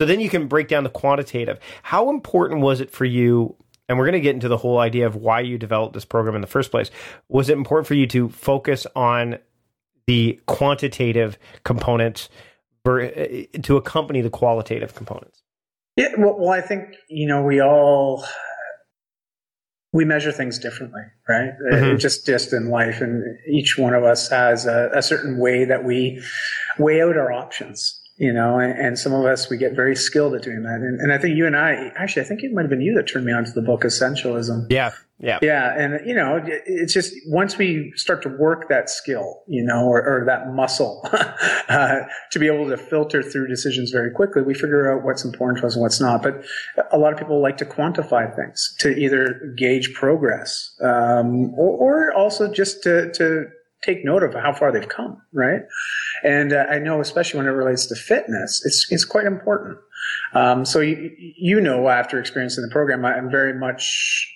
so 0.00 0.06
then 0.06 0.20
you 0.20 0.30
can 0.30 0.46
break 0.46 0.68
down 0.68 0.84
the 0.84 0.88
quantitative. 0.88 1.58
How 1.82 2.10
important 2.10 2.60
was 2.60 2.80
it 2.80 2.92
for 2.92 3.04
you 3.04 3.56
and 3.88 3.98
we're 3.98 4.04
going 4.04 4.12
to 4.12 4.20
get 4.20 4.36
into 4.36 4.46
the 4.46 4.56
whole 4.56 4.78
idea 4.78 5.08
of 5.08 5.16
why 5.16 5.40
you 5.40 5.58
developed 5.58 5.94
this 5.94 6.04
program 6.04 6.36
in 6.36 6.42
the 6.42 6.46
first 6.46 6.70
place. 6.70 6.92
Was 7.28 7.48
it 7.48 7.54
important 7.54 7.88
for 7.88 7.94
you 7.94 8.06
to 8.06 8.28
focus 8.28 8.86
on 8.94 9.40
the 10.06 10.40
quantitative 10.46 11.36
components 11.64 12.28
for, 12.84 13.02
uh, 13.02 13.26
to 13.62 13.76
accompany 13.76 14.20
the 14.20 14.30
qualitative 14.30 14.94
components? 14.94 15.42
Yeah, 15.96 16.10
well, 16.16 16.38
well, 16.38 16.50
I 16.50 16.60
think 16.60 16.94
you 17.08 17.26
know 17.26 17.42
we 17.42 17.60
all 17.60 18.24
we 19.94 20.04
measure 20.04 20.32
things 20.32 20.58
differently, 20.58 21.02
right? 21.28 21.52
Mm-hmm. 21.72 21.98
Just 21.98 22.26
just 22.26 22.52
in 22.52 22.68
life, 22.68 23.00
and 23.00 23.38
each 23.48 23.78
one 23.78 23.94
of 23.94 24.02
us 24.02 24.28
has 24.28 24.66
a, 24.66 24.90
a 24.92 25.00
certain 25.00 25.38
way 25.38 25.64
that 25.64 25.84
we 25.84 26.20
weigh 26.78 27.00
out 27.00 27.16
our 27.16 27.32
options 27.32 28.00
you 28.16 28.32
know, 28.32 28.58
and, 28.58 28.78
and, 28.78 28.98
some 28.98 29.12
of 29.12 29.24
us, 29.24 29.50
we 29.50 29.56
get 29.56 29.74
very 29.74 29.96
skilled 29.96 30.34
at 30.34 30.42
doing 30.42 30.62
that. 30.62 30.76
And, 30.76 31.00
and, 31.00 31.12
I 31.12 31.18
think 31.18 31.36
you 31.36 31.46
and 31.46 31.56
I, 31.56 31.90
actually, 31.96 32.22
I 32.22 32.26
think 32.26 32.44
it 32.44 32.52
might 32.52 32.62
have 32.62 32.70
been 32.70 32.80
you 32.80 32.94
that 32.94 33.08
turned 33.08 33.26
me 33.26 33.32
on 33.32 33.44
to 33.44 33.50
the 33.50 33.62
book 33.62 33.82
Essentialism. 33.82 34.66
Yeah. 34.70 34.92
Yeah. 35.18 35.38
Yeah. 35.42 35.74
And, 35.76 36.06
you 36.06 36.14
know, 36.14 36.40
it's 36.44 36.92
just 36.92 37.12
once 37.26 37.56
we 37.56 37.92
start 37.96 38.22
to 38.22 38.28
work 38.28 38.68
that 38.68 38.90
skill, 38.90 39.42
you 39.48 39.64
know, 39.64 39.84
or, 39.86 40.00
or 40.02 40.24
that 40.26 40.52
muscle 40.52 41.00
uh, 41.68 42.00
to 42.30 42.38
be 42.38 42.46
able 42.46 42.68
to 42.68 42.76
filter 42.76 43.22
through 43.22 43.48
decisions 43.48 43.90
very 43.90 44.10
quickly, 44.12 44.42
we 44.42 44.54
figure 44.54 44.92
out 44.92 45.04
what's 45.04 45.24
important 45.24 45.60
to 45.60 45.66
us 45.66 45.74
and 45.74 45.82
what's 45.82 46.00
not. 46.00 46.22
But 46.22 46.44
a 46.92 46.98
lot 46.98 47.12
of 47.12 47.18
people 47.18 47.40
like 47.40 47.56
to 47.58 47.64
quantify 47.64 48.34
things 48.34 48.74
to 48.80 48.90
either 48.90 49.54
gauge 49.56 49.94
progress 49.94 50.72
um, 50.82 51.54
or, 51.54 52.10
or 52.10 52.14
also 52.14 52.52
just 52.52 52.82
to, 52.82 53.12
to 53.12 53.46
take 53.84 54.04
note 54.04 54.22
of 54.22 54.34
how 54.34 54.52
far 54.52 54.72
they've 54.72 54.88
come, 54.88 55.20
right? 55.32 55.62
And 56.22 56.52
uh, 56.52 56.66
I 56.70 56.78
know, 56.78 57.00
especially 57.00 57.38
when 57.38 57.46
it 57.46 57.50
relates 57.50 57.86
to 57.86 57.94
fitness, 57.94 58.62
it's 58.64 58.90
it's 58.90 59.04
quite 59.04 59.26
important. 59.26 59.78
Um, 60.32 60.64
so 60.64 60.80
you, 60.80 61.10
you 61.18 61.60
know, 61.60 61.88
after 61.88 62.18
experiencing 62.18 62.62
the 62.62 62.70
program, 62.70 63.04
I'm 63.04 63.30
very 63.30 63.54
much 63.54 64.30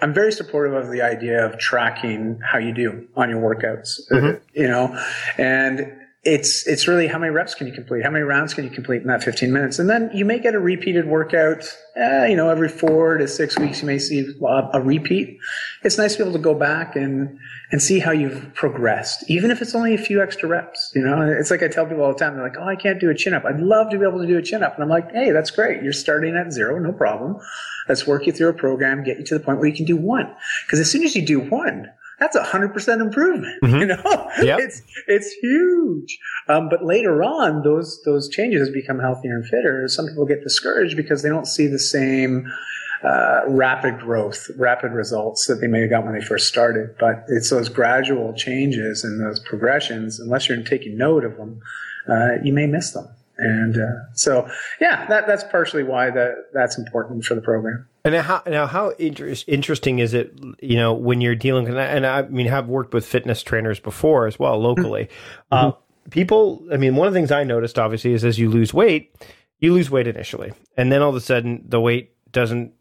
I'm 0.00 0.12
very 0.12 0.32
supportive 0.32 0.74
of 0.74 0.90
the 0.90 1.02
idea 1.02 1.44
of 1.44 1.58
tracking 1.58 2.38
how 2.42 2.58
you 2.58 2.72
do 2.74 3.06
on 3.16 3.30
your 3.30 3.40
workouts. 3.40 4.00
Mm-hmm. 4.12 4.42
You 4.54 4.68
know, 4.68 5.04
and 5.38 5.92
it's 6.24 6.66
it's 6.66 6.88
really 6.88 7.06
how 7.06 7.18
many 7.18 7.30
reps 7.30 7.54
can 7.54 7.66
you 7.66 7.72
complete, 7.72 8.02
how 8.02 8.10
many 8.10 8.24
rounds 8.24 8.54
can 8.54 8.64
you 8.64 8.70
complete 8.70 9.02
in 9.02 9.08
that 9.08 9.22
15 9.22 9.52
minutes, 9.52 9.78
and 9.78 9.90
then 9.90 10.10
you 10.14 10.24
may 10.24 10.38
get 10.38 10.54
a 10.54 10.58
repeated 10.58 11.06
workout. 11.06 11.76
Eh, 11.96 12.28
you 12.28 12.36
know, 12.36 12.48
every 12.48 12.68
four 12.68 13.18
to 13.18 13.28
six 13.28 13.58
weeks, 13.58 13.82
you 13.82 13.86
may 13.86 13.98
see 13.98 14.26
a, 14.72 14.80
repeat. 14.80 15.38
It's 15.82 15.98
nice 15.98 16.16
to 16.16 16.24
be 16.24 16.28
able 16.28 16.38
to 16.38 16.42
go 16.42 16.54
back 16.54 16.96
and 16.96 17.38
and 17.70 17.82
see 17.82 17.98
how 17.98 18.10
you've 18.10 18.52
progressed, 18.54 19.28
even 19.28 19.50
if 19.50 19.60
it's 19.60 19.74
only 19.74 19.94
a 19.94 19.98
few 19.98 20.22
extra 20.22 20.48
reps. 20.48 20.92
You 20.94 21.02
know, 21.04 21.20
it's 21.20 21.50
like 21.50 21.62
I 21.62 21.68
tell 21.68 21.84
people 21.86 22.02
all 22.02 22.12
the 22.12 22.18
time. 22.18 22.34
They're 22.34 22.44
like, 22.44 22.56
"Oh, 22.58 22.66
I 22.66 22.76
can't 22.76 22.98
do 22.98 23.10
a 23.10 23.14
chin 23.14 23.34
up. 23.34 23.44
I'd 23.44 23.60
love 23.60 23.90
to 23.90 23.98
be 23.98 24.06
able 24.06 24.20
to 24.20 24.26
do 24.26 24.38
a 24.38 24.42
chin 24.42 24.62
up," 24.62 24.74
and 24.74 24.82
I'm 24.82 24.90
like, 24.90 25.12
"Hey, 25.12 25.30
that's 25.30 25.50
great. 25.50 25.82
You're 25.82 25.92
starting 25.92 26.36
at 26.36 26.52
zero, 26.52 26.78
no 26.78 26.92
problem. 26.92 27.36
Let's 27.88 28.06
work 28.06 28.26
you 28.26 28.32
through 28.32 28.48
a 28.48 28.54
program, 28.54 29.04
get 29.04 29.18
you 29.18 29.24
to 29.24 29.38
the 29.38 29.44
point 29.44 29.58
where 29.58 29.68
you 29.68 29.76
can 29.76 29.84
do 29.84 29.96
one. 29.96 30.34
Because 30.64 30.80
as 30.80 30.90
soon 30.90 31.02
as 31.04 31.14
you 31.14 31.22
do 31.22 31.40
one." 31.40 31.90
That's 32.20 32.36
a 32.36 32.42
hundred 32.42 32.72
percent 32.72 33.00
improvement. 33.00 33.52
Mm-hmm. 33.64 33.78
You 33.78 33.86
know, 33.86 34.30
yep. 34.42 34.58
it's 34.60 34.82
it's 35.06 35.30
huge. 35.32 36.18
Um, 36.48 36.68
but 36.68 36.84
later 36.84 37.22
on, 37.22 37.62
those 37.62 38.00
those 38.04 38.28
changes 38.28 38.68
become 38.68 38.98
healthier 38.98 39.34
and 39.34 39.46
fitter. 39.46 39.88
Some 39.88 40.06
people 40.06 40.26
get 40.26 40.42
discouraged 40.42 40.96
because 40.96 41.22
they 41.22 41.30
don't 41.30 41.46
see 41.46 41.66
the 41.66 41.78
same 41.78 42.46
uh, 43.02 43.42
rapid 43.48 44.00
growth, 44.00 44.50
rapid 44.56 44.92
results 44.92 45.46
that 45.46 45.56
they 45.56 45.66
may 45.66 45.82
have 45.82 45.90
got 45.90 46.04
when 46.04 46.14
they 46.14 46.24
first 46.24 46.48
started. 46.48 46.94
But 46.98 47.24
it's 47.28 47.50
those 47.50 47.68
gradual 47.68 48.34
changes 48.34 49.02
and 49.02 49.20
those 49.20 49.40
progressions. 49.40 50.20
Unless 50.20 50.48
you're 50.48 50.62
taking 50.62 50.98
note 50.98 51.24
of 51.24 51.36
them, 51.36 51.60
uh, 52.08 52.32
you 52.42 52.52
may 52.52 52.66
miss 52.66 52.92
them. 52.92 53.08
And 53.36 53.76
uh, 53.76 54.12
so, 54.14 54.48
yeah, 54.80 55.06
that, 55.08 55.26
that's 55.26 55.44
partially 55.44 55.82
why 55.82 56.10
that 56.10 56.34
that's 56.52 56.78
important 56.78 57.24
for 57.24 57.34
the 57.34 57.40
program. 57.40 57.88
And 58.04 58.14
how 58.14 58.42
now 58.46 58.66
how 58.66 58.90
inter- 58.90 59.34
interesting 59.46 59.98
is 59.98 60.12
it? 60.12 60.38
You 60.60 60.76
know, 60.76 60.92
when 60.92 61.22
you're 61.22 61.34
dealing, 61.34 61.66
and 61.68 61.80
I, 61.80 61.84
and 61.84 62.06
I 62.06 62.22
mean, 62.22 62.46
have 62.46 62.68
worked 62.68 62.92
with 62.92 63.06
fitness 63.06 63.42
trainers 63.42 63.80
before 63.80 64.26
as 64.26 64.38
well 64.38 64.58
locally. 64.58 65.08
Mm-hmm. 65.50 65.68
Uh, 65.68 65.72
people, 66.10 66.66
I 66.70 66.76
mean, 66.76 66.96
one 66.96 67.08
of 67.08 67.14
the 67.14 67.18
things 67.18 67.32
I 67.32 67.44
noticed 67.44 67.78
obviously 67.78 68.12
is 68.12 68.24
as 68.24 68.38
you 68.38 68.50
lose 68.50 68.74
weight, 68.74 69.14
you 69.58 69.72
lose 69.72 69.90
weight 69.90 70.06
initially, 70.06 70.52
and 70.76 70.92
then 70.92 71.00
all 71.00 71.08
of 71.08 71.16
a 71.16 71.20
sudden 71.20 71.64
the 71.66 71.80
weight 71.80 72.14
doesn't 72.30 72.74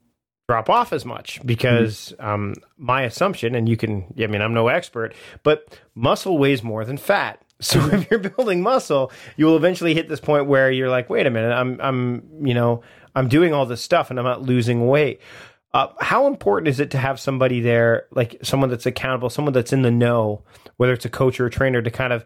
drop 0.49 0.69
off 0.69 0.91
as 0.91 1.05
much 1.05 1.39
because 1.45 2.13
mm-hmm. 2.19 2.27
um, 2.27 2.55
my 2.77 3.03
assumption, 3.03 3.55
and 3.55 3.69
you 3.69 3.77
can, 3.77 4.13
I 4.21 4.27
mean, 4.27 4.41
I'm 4.41 4.53
no 4.53 4.67
expert, 4.67 5.15
but 5.43 5.79
muscle 5.95 6.37
weighs 6.37 6.63
more 6.63 6.85
than 6.85 6.97
fat. 6.97 7.39
So 7.61 7.79
mm-hmm. 7.79 7.95
if 7.95 8.11
you're 8.11 8.19
building 8.19 8.61
muscle, 8.61 9.09
you 9.37 9.45
will 9.45 9.55
eventually 9.55 9.93
hit 9.93 10.09
this 10.09 10.19
point 10.19 10.47
where 10.47 10.69
you're 10.69 10.89
like, 10.89 11.09
wait 11.09 11.25
a 11.25 11.29
minute, 11.29 11.53
I'm, 11.53 11.79
I'm, 11.79 12.45
you 12.45 12.53
know, 12.53 12.83
I'm 13.15 13.27
doing 13.27 13.53
all 13.53 13.65
this 13.65 13.81
stuff 13.81 14.09
and 14.09 14.19
I'm 14.19 14.25
not 14.25 14.41
losing 14.41 14.87
weight. 14.87 15.21
Uh, 15.73 15.87
how 15.99 16.27
important 16.27 16.67
is 16.67 16.79
it 16.79 16.91
to 16.91 16.97
have 16.97 17.19
somebody 17.19 17.59
there, 17.59 18.05
like 18.11 18.37
someone 18.43 18.69
that's 18.69 18.85
accountable, 18.85 19.29
someone 19.29 19.53
that's 19.53 19.73
in 19.73 19.81
the 19.81 19.91
know, 19.91 20.43
whether 20.77 20.93
it's 20.93 21.05
a 21.05 21.09
coach 21.09 21.39
or 21.39 21.47
a 21.47 21.51
trainer, 21.51 21.81
to 21.81 21.89
kind 21.89 22.13
of 22.13 22.25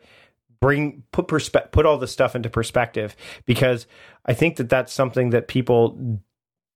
bring 0.59 1.03
put 1.11 1.27
perspe- 1.27 1.71
put 1.71 1.85
all 1.85 1.97
this 1.97 2.11
stuff 2.11 2.35
into 2.35 2.49
perspective? 2.49 3.15
Because 3.45 3.87
I 4.25 4.33
think 4.33 4.57
that 4.57 4.69
that's 4.69 4.91
something 4.91 5.29
that 5.29 5.47
people 5.47 6.19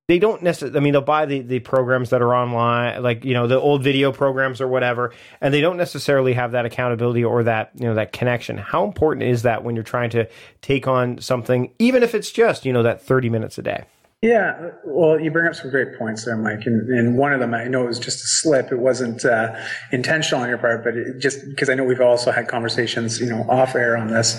they 0.07 0.19
don't 0.19 0.43
necessarily 0.43 0.77
i 0.77 0.81
mean 0.81 0.91
they'll 0.91 1.01
buy 1.01 1.25
the, 1.25 1.39
the 1.39 1.59
programs 1.59 2.09
that 2.09 2.21
are 2.21 2.35
online 2.35 3.01
like 3.01 3.23
you 3.23 3.33
know 3.33 3.47
the 3.47 3.57
old 3.57 3.81
video 3.81 4.11
programs 4.11 4.59
or 4.59 4.67
whatever 4.67 5.13
and 5.39 5.53
they 5.53 5.61
don't 5.61 5.77
necessarily 5.77 6.33
have 6.33 6.51
that 6.51 6.65
accountability 6.65 7.23
or 7.23 7.43
that 7.43 7.71
you 7.75 7.85
know 7.85 7.93
that 7.93 8.11
connection 8.11 8.57
how 8.57 8.83
important 8.83 9.23
is 9.23 9.43
that 9.43 9.63
when 9.63 9.73
you're 9.73 9.83
trying 9.83 10.09
to 10.09 10.27
take 10.61 10.85
on 10.85 11.17
something 11.19 11.73
even 11.79 12.03
if 12.03 12.13
it's 12.13 12.29
just 12.29 12.65
you 12.65 12.73
know 12.73 12.83
that 12.83 13.01
30 13.01 13.29
minutes 13.29 13.57
a 13.57 13.61
day 13.61 13.85
yeah, 14.21 14.69
well, 14.85 15.19
you 15.19 15.31
bring 15.31 15.47
up 15.47 15.55
some 15.55 15.71
great 15.71 15.97
points 15.97 16.25
there, 16.25 16.37
Mike. 16.37 16.67
And, 16.67 16.87
and 16.89 17.17
one 17.17 17.33
of 17.33 17.39
them, 17.39 17.55
I 17.55 17.63
know 17.63 17.83
it 17.83 17.87
was 17.87 17.97
just 17.97 18.23
a 18.23 18.27
slip. 18.27 18.71
It 18.71 18.77
wasn't 18.77 19.25
uh, 19.25 19.55
intentional 19.91 20.43
on 20.43 20.49
your 20.49 20.59
part, 20.59 20.83
but 20.83 20.95
it 20.95 21.17
just 21.17 21.39
because 21.49 21.71
I 21.71 21.73
know 21.73 21.83
we've 21.83 22.01
also 22.01 22.31
had 22.31 22.47
conversations, 22.47 23.19
you 23.19 23.25
know, 23.25 23.43
off 23.49 23.73
air 23.73 23.97
on 23.97 24.09
this. 24.09 24.35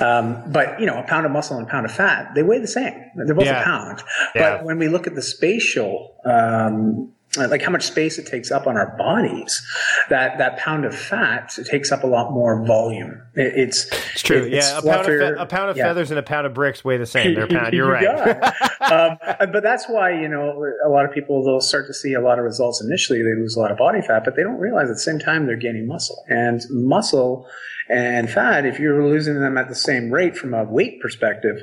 Um, 0.00 0.40
but 0.52 0.78
you 0.78 0.86
know, 0.86 0.98
a 0.98 1.02
pound 1.02 1.26
of 1.26 1.32
muscle 1.32 1.56
and 1.58 1.66
a 1.66 1.70
pound 1.70 1.84
of 1.84 1.90
fat, 1.90 2.32
they 2.36 2.44
weigh 2.44 2.60
the 2.60 2.68
same. 2.68 2.94
They're 3.16 3.34
both 3.34 3.46
yeah. 3.46 3.62
a 3.62 3.64
pound. 3.64 4.02
Yeah. 4.36 4.58
But 4.58 4.64
when 4.66 4.78
we 4.78 4.86
look 4.86 5.08
at 5.08 5.16
the 5.16 5.22
spatial 5.22 6.16
um, 6.24 7.13
like 7.36 7.62
how 7.62 7.70
much 7.70 7.84
space 7.84 8.18
it 8.18 8.26
takes 8.26 8.50
up 8.50 8.66
on 8.66 8.76
our 8.76 8.96
bodies. 8.96 9.62
That 10.10 10.38
that 10.38 10.58
pound 10.58 10.84
of 10.84 10.94
fat 10.94 11.52
takes 11.70 11.92
up 11.92 12.04
a 12.04 12.06
lot 12.06 12.32
more 12.32 12.64
volume. 12.64 13.22
It, 13.34 13.52
it's 13.56 13.86
it's 14.12 14.22
true. 14.22 14.44
It, 14.44 14.52
yeah, 14.52 14.78
a 14.78 14.82
pound, 14.82 15.00
of 15.00 15.06
fe- 15.06 15.34
a 15.38 15.46
pound 15.46 15.70
of 15.70 15.76
yeah. 15.76 15.84
feathers 15.84 16.10
and 16.10 16.18
a 16.18 16.22
pound 16.22 16.46
of 16.46 16.54
bricks 16.54 16.84
weigh 16.84 16.98
the 16.98 17.06
same. 17.06 17.34
They're 17.34 17.46
pound. 17.46 17.72
You're 17.72 17.90
right. 17.90 18.06
um, 18.80 19.18
but 19.52 19.62
that's 19.62 19.88
why 19.88 20.10
you 20.10 20.28
know 20.28 20.64
a 20.84 20.88
lot 20.88 21.04
of 21.04 21.12
people 21.12 21.44
they'll 21.44 21.60
start 21.60 21.86
to 21.86 21.94
see 21.94 22.14
a 22.14 22.20
lot 22.20 22.38
of 22.38 22.44
results 22.44 22.82
initially. 22.82 23.22
They 23.22 23.34
lose 23.34 23.56
a 23.56 23.60
lot 23.60 23.70
of 23.70 23.78
body 23.78 24.00
fat, 24.00 24.24
but 24.24 24.36
they 24.36 24.42
don't 24.42 24.58
realize 24.58 24.88
at 24.88 24.94
the 24.94 24.98
same 24.98 25.18
time 25.18 25.46
they're 25.46 25.56
gaining 25.56 25.86
muscle 25.86 26.24
and 26.28 26.60
muscle 26.70 27.48
and 27.88 28.30
fat, 28.30 28.64
if 28.64 28.78
you're 28.78 29.06
losing 29.06 29.40
them 29.40 29.58
at 29.58 29.68
the 29.68 29.74
same 29.74 30.10
rate 30.10 30.36
from 30.36 30.54
a 30.54 30.64
weight 30.64 31.00
perspective, 31.00 31.62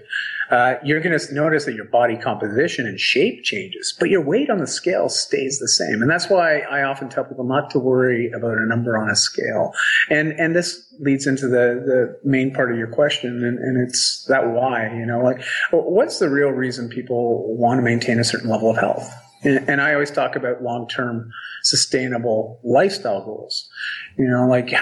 uh, 0.52 0.76
you're 0.84 1.00
going 1.00 1.18
to 1.18 1.34
notice 1.34 1.66
that 1.66 1.74
your 1.74 1.86
body 1.86 2.18
composition 2.18 2.86
and 2.86 3.00
shape 3.00 3.44
changes, 3.44 3.96
but 3.98 4.10
your 4.10 4.22
weight 4.22 4.50
on 4.50 4.58
the 4.58 4.68
scale 4.68 5.08
stays 5.10 5.60
the 5.60 5.68
same. 5.68 6.02
And 6.02 6.10
that's 6.10 6.30
why 6.30 6.60
I 6.60 6.84
often 6.84 7.10
tell 7.10 7.24
people 7.24 7.46
not 7.46 7.70
to 7.72 7.80
worry 7.80 8.30
about 8.32 8.58
a 8.58 8.66
number 8.66 8.98
on 8.98 9.10
a 9.10 9.16
scale. 9.16 9.72
And 10.10 10.34
and 10.34 10.56
this 10.56 10.94
leads 11.00 11.26
into 11.26 11.48
the 11.48 11.82
the 11.86 12.20
main 12.30 12.54
part 12.54 12.72
of 12.72 12.78
your 12.78 12.88
question, 12.88 13.44
and, 13.44 13.58
and 13.60 13.88
it's 13.88 14.26
that 14.26 14.52
why. 14.52 14.94
You 14.94 15.06
know, 15.06 15.22
like 15.22 15.42
what's 15.72 16.20
the 16.20 16.30
real 16.30 16.50
reason 16.50 16.90
people 16.90 17.56
want 17.56 17.80
to 17.80 17.82
maintain 17.84 18.20
a 18.20 18.24
certain 18.24 18.50
level 18.50 18.70
of 18.70 18.78
health? 18.78 19.10
And, 19.44 19.68
and 19.70 19.82
I 19.82 19.94
always 19.94 20.12
talk 20.12 20.36
about 20.36 20.62
long 20.62 20.88
term 20.88 21.32
sustainable 21.64 22.60
lifestyle 22.64 23.24
goals. 23.24 23.70
You 24.18 24.28
know, 24.28 24.48
like 24.48 24.74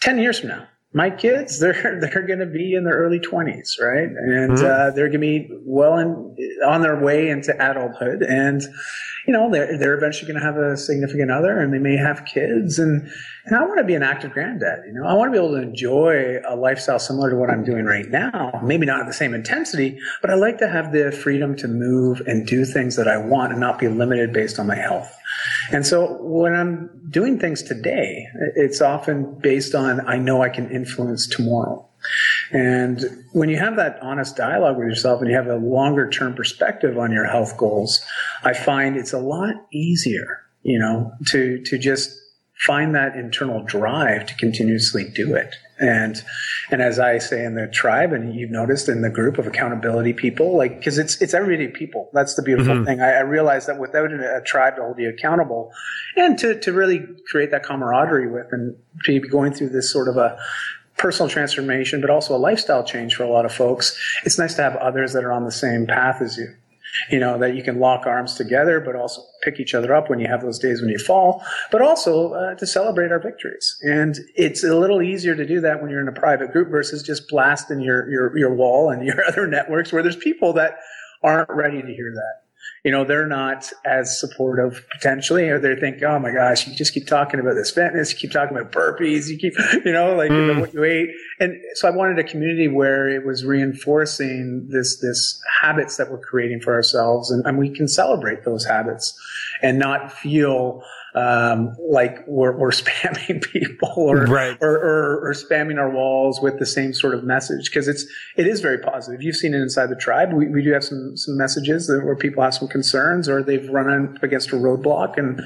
10 0.00 0.18
years 0.18 0.40
from 0.40 0.50
now, 0.50 0.68
my 0.92 1.10
kids, 1.10 1.60
they're 1.60 2.00
they're 2.00 2.26
going 2.26 2.40
to 2.40 2.46
be 2.46 2.74
in 2.74 2.84
their 2.84 2.96
early 2.96 3.20
twenties, 3.20 3.78
right? 3.80 4.08
And 4.08 4.52
mm-hmm. 4.52 4.64
uh, 4.64 4.90
they're 4.90 5.08
going 5.08 5.12
to 5.12 5.18
be 5.18 5.50
well 5.64 5.98
in, 5.98 6.36
on 6.66 6.82
their 6.82 6.98
way 6.98 7.28
into 7.28 7.54
adulthood, 7.54 8.22
and 8.22 8.62
you 9.26 9.32
know 9.32 9.50
they're 9.50 9.78
they're 9.78 9.96
eventually 9.96 10.30
going 10.30 10.40
to 10.40 10.46
have 10.46 10.56
a 10.56 10.76
significant 10.76 11.30
other, 11.30 11.58
and 11.58 11.72
they 11.72 11.78
may 11.78 11.96
have 11.96 12.24
kids, 12.24 12.78
and 12.78 13.10
and 13.44 13.56
I 13.56 13.64
want 13.64 13.78
to 13.78 13.84
be 13.84 13.94
an 13.94 14.02
active 14.02 14.32
granddad. 14.32 14.84
You 14.86 14.92
know, 14.92 15.06
I 15.06 15.14
want 15.14 15.28
to 15.28 15.32
be 15.32 15.44
able 15.44 15.56
to 15.56 15.62
enjoy 15.62 16.40
a 16.48 16.56
lifestyle 16.56 16.98
similar 16.98 17.30
to 17.30 17.36
what 17.36 17.50
I'm 17.50 17.64
doing 17.64 17.84
right 17.84 18.08
now. 18.08 18.60
Maybe 18.62 18.86
not 18.86 19.00
at 19.00 19.06
the 19.06 19.12
same 19.12 19.34
intensity, 19.34 19.98
but 20.20 20.30
I 20.30 20.34
like 20.34 20.58
to 20.58 20.68
have 20.68 20.92
the 20.92 21.12
freedom 21.12 21.56
to 21.56 21.68
move 21.68 22.22
and 22.26 22.46
do 22.46 22.64
things 22.64 22.96
that 22.96 23.08
I 23.08 23.18
want 23.18 23.52
and 23.52 23.60
not 23.60 23.78
be 23.78 23.88
limited 23.88 24.32
based 24.32 24.58
on 24.58 24.66
my 24.66 24.76
health. 24.76 25.10
And 25.72 25.86
so 25.86 26.18
when 26.20 26.54
I'm 26.54 26.90
doing 27.10 27.38
things 27.38 27.62
today, 27.62 28.26
it's 28.56 28.80
often 28.80 29.38
based 29.40 29.74
on 29.74 30.06
I 30.06 30.18
know 30.18 30.42
I 30.42 30.48
can 30.48 30.70
influence 30.70 31.26
tomorrow. 31.26 31.89
And 32.52 33.24
when 33.32 33.48
you 33.48 33.56
have 33.58 33.76
that 33.76 33.98
honest 34.02 34.36
dialogue 34.36 34.76
with 34.78 34.88
yourself 34.88 35.20
and 35.20 35.30
you 35.30 35.36
have 35.36 35.46
a 35.46 35.56
longer 35.56 36.08
term 36.08 36.34
perspective 36.34 36.98
on 36.98 37.12
your 37.12 37.26
health 37.26 37.56
goals, 37.56 38.04
I 38.42 38.54
find 38.54 38.96
it's 38.96 39.12
a 39.12 39.18
lot 39.18 39.54
easier, 39.72 40.40
you 40.62 40.78
know, 40.78 41.12
to, 41.28 41.62
to 41.62 41.78
just 41.78 42.10
find 42.66 42.94
that 42.94 43.16
internal 43.16 43.62
drive 43.62 44.26
to 44.26 44.34
continuously 44.34 45.04
do 45.14 45.34
it. 45.34 45.54
And, 45.78 46.22
and 46.70 46.82
as 46.82 46.98
I 46.98 47.16
say 47.16 47.42
in 47.42 47.54
the 47.54 47.66
tribe, 47.68 48.12
and 48.12 48.34
you've 48.34 48.50
noticed 48.50 48.86
in 48.86 49.00
the 49.00 49.08
group 49.08 49.38
of 49.38 49.46
accountability 49.46 50.12
people, 50.12 50.54
like, 50.58 50.76
because 50.76 50.98
it's, 50.98 51.22
it's 51.22 51.32
everyday 51.32 51.68
people. 51.68 52.10
That's 52.12 52.34
the 52.34 52.42
beautiful 52.42 52.74
mm-hmm. 52.74 52.84
thing. 52.84 53.00
I, 53.00 53.12
I 53.12 53.20
realized 53.20 53.66
that 53.68 53.78
without 53.78 54.12
a, 54.12 54.36
a, 54.36 54.42
tribe 54.42 54.76
to 54.76 54.82
hold 54.82 54.98
you 54.98 55.08
accountable 55.08 55.72
and 56.16 56.38
to, 56.38 56.60
to 56.60 56.72
really 56.74 57.00
create 57.30 57.50
that 57.52 57.64
camaraderie 57.64 58.30
with 58.30 58.48
and 58.52 58.76
to 59.04 59.20
be 59.22 59.26
going 59.26 59.54
through 59.54 59.70
this 59.70 59.90
sort 59.90 60.08
of 60.08 60.18
a, 60.18 60.38
personal 61.00 61.28
transformation, 61.28 62.00
but 62.00 62.10
also 62.10 62.36
a 62.36 62.38
lifestyle 62.38 62.84
change 62.84 63.16
for 63.16 63.24
a 63.24 63.28
lot 63.28 63.46
of 63.46 63.52
folks. 63.52 63.98
It's 64.24 64.38
nice 64.38 64.54
to 64.54 64.62
have 64.62 64.76
others 64.76 65.14
that 65.14 65.24
are 65.24 65.32
on 65.32 65.44
the 65.44 65.52
same 65.52 65.86
path 65.86 66.20
as 66.20 66.36
you 66.36 66.54
you 67.08 67.20
know, 67.20 67.38
that 67.38 67.54
you 67.54 67.62
can 67.62 67.78
lock 67.78 68.04
arms 68.04 68.34
together, 68.34 68.80
but 68.80 68.96
also 68.96 69.22
pick 69.44 69.60
each 69.60 69.74
other 69.74 69.94
up 69.94 70.10
when 70.10 70.18
you 70.18 70.26
have 70.26 70.42
those 70.42 70.58
days 70.58 70.80
when 70.80 70.90
you 70.90 70.98
fall, 70.98 71.40
but 71.70 71.80
also 71.80 72.32
uh, 72.32 72.54
to 72.56 72.66
celebrate 72.66 73.12
our 73.12 73.20
victories. 73.20 73.76
And 73.82 74.16
it's 74.34 74.64
a 74.64 74.74
little 74.74 75.00
easier 75.00 75.36
to 75.36 75.46
do 75.46 75.60
that 75.60 75.80
when 75.80 75.90
you're 75.90 76.00
in 76.00 76.08
a 76.08 76.12
private 76.12 76.50
group 76.50 76.68
versus 76.68 77.04
just 77.04 77.28
blasting 77.28 77.80
your, 77.80 78.10
your, 78.10 78.36
your 78.36 78.52
wall 78.52 78.90
and 78.90 79.06
your 79.06 79.24
other 79.24 79.46
networks 79.46 79.92
where 79.92 80.02
there's 80.02 80.16
people 80.16 80.52
that 80.54 80.78
aren't 81.22 81.48
ready 81.48 81.80
to 81.80 81.94
hear 81.94 82.12
that 82.12 82.49
you 82.84 82.90
know, 82.90 83.04
they're 83.04 83.26
not 83.26 83.70
as 83.84 84.18
supportive 84.18 84.86
potentially, 84.90 85.48
or 85.48 85.58
they 85.58 85.76
think, 85.76 86.02
oh 86.02 86.18
my 86.18 86.32
gosh, 86.32 86.66
you 86.66 86.74
just 86.74 86.94
keep 86.94 87.06
talking 87.06 87.38
about 87.38 87.54
this 87.54 87.70
fitness, 87.70 88.12
you 88.12 88.18
keep 88.18 88.30
talking 88.30 88.56
about 88.56 88.72
burpees, 88.72 89.28
you 89.28 89.36
keep, 89.36 89.52
you 89.84 89.92
know, 89.92 90.14
like 90.14 90.30
mm. 90.30 90.58
what 90.60 90.72
you 90.72 90.82
ate. 90.84 91.10
And 91.40 91.60
so 91.74 91.88
I 91.88 91.90
wanted 91.90 92.18
a 92.18 92.24
community 92.24 92.68
where 92.68 93.08
it 93.08 93.26
was 93.26 93.44
reinforcing 93.44 94.68
this, 94.70 94.98
this 95.00 95.40
habits 95.60 95.96
that 95.98 96.10
we're 96.10 96.18
creating 96.18 96.60
for 96.60 96.72
ourselves 96.72 97.30
and, 97.30 97.44
and 97.46 97.58
we 97.58 97.68
can 97.70 97.86
celebrate 97.86 98.44
those 98.44 98.64
habits 98.64 99.18
and 99.62 99.78
not 99.78 100.12
feel, 100.12 100.82
um, 101.14 101.76
like 101.78 102.24
we're, 102.26 102.56
we're 102.56 102.70
spamming 102.70 103.42
people 103.42 103.92
or, 103.96 104.26
right. 104.26 104.56
or, 104.60 104.76
or, 104.76 105.28
or, 105.28 105.34
spamming 105.34 105.78
our 105.78 105.90
walls 105.90 106.40
with 106.40 106.58
the 106.58 106.66
same 106.66 106.92
sort 106.92 107.14
of 107.14 107.24
message 107.24 107.66
because 107.66 107.88
it's 107.88 108.04
it 108.36 108.46
is 108.46 108.60
very 108.60 108.78
positive. 108.78 109.22
You've 109.22 109.36
seen 109.36 109.54
it 109.54 109.60
inside 109.60 109.86
the 109.86 109.96
tribe. 109.96 110.32
We, 110.32 110.48
we 110.48 110.62
do 110.62 110.72
have 110.72 110.84
some 110.84 111.16
some 111.16 111.36
messages 111.36 111.86
that, 111.88 112.04
where 112.04 112.16
people 112.16 112.42
have 112.42 112.54
some 112.54 112.68
concerns 112.68 113.28
or 113.28 113.42
they've 113.42 113.68
run 113.70 114.14
up 114.14 114.22
against 114.22 114.50
a 114.50 114.56
roadblock 114.56 115.18
and 115.18 115.42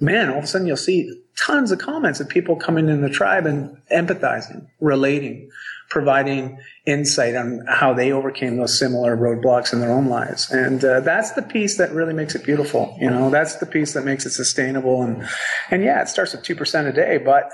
man, 0.00 0.30
all 0.30 0.38
of 0.38 0.44
a 0.44 0.46
sudden 0.46 0.66
you'll 0.66 0.76
see 0.76 1.22
tons 1.36 1.70
of 1.70 1.78
comments 1.78 2.20
of 2.20 2.28
people 2.28 2.56
coming 2.56 2.88
in 2.88 3.02
the 3.02 3.08
tribe 3.08 3.46
and 3.46 3.76
empathizing, 3.90 4.66
relating, 4.80 5.50
providing 5.94 6.58
insight 6.86 7.36
on 7.36 7.64
how 7.68 7.94
they 7.94 8.10
overcame 8.10 8.56
those 8.56 8.76
similar 8.76 9.16
roadblocks 9.16 9.72
in 9.72 9.78
their 9.78 9.92
own 9.92 10.08
lives. 10.08 10.50
And 10.50 10.84
uh, 10.84 11.00
that's 11.00 11.30
the 11.30 11.42
piece 11.42 11.78
that 11.78 11.92
really 11.92 12.12
makes 12.12 12.34
it 12.34 12.44
beautiful. 12.44 12.98
You 13.00 13.08
know, 13.08 13.30
that's 13.30 13.56
the 13.56 13.66
piece 13.66 13.92
that 13.94 14.04
makes 14.04 14.26
it 14.26 14.30
sustainable. 14.30 15.02
And 15.02 15.24
and 15.70 15.84
yeah, 15.84 16.02
it 16.02 16.08
starts 16.08 16.36
two 16.42 16.56
percent 16.56 16.88
a 16.88 16.92
day, 16.92 17.18
but 17.18 17.48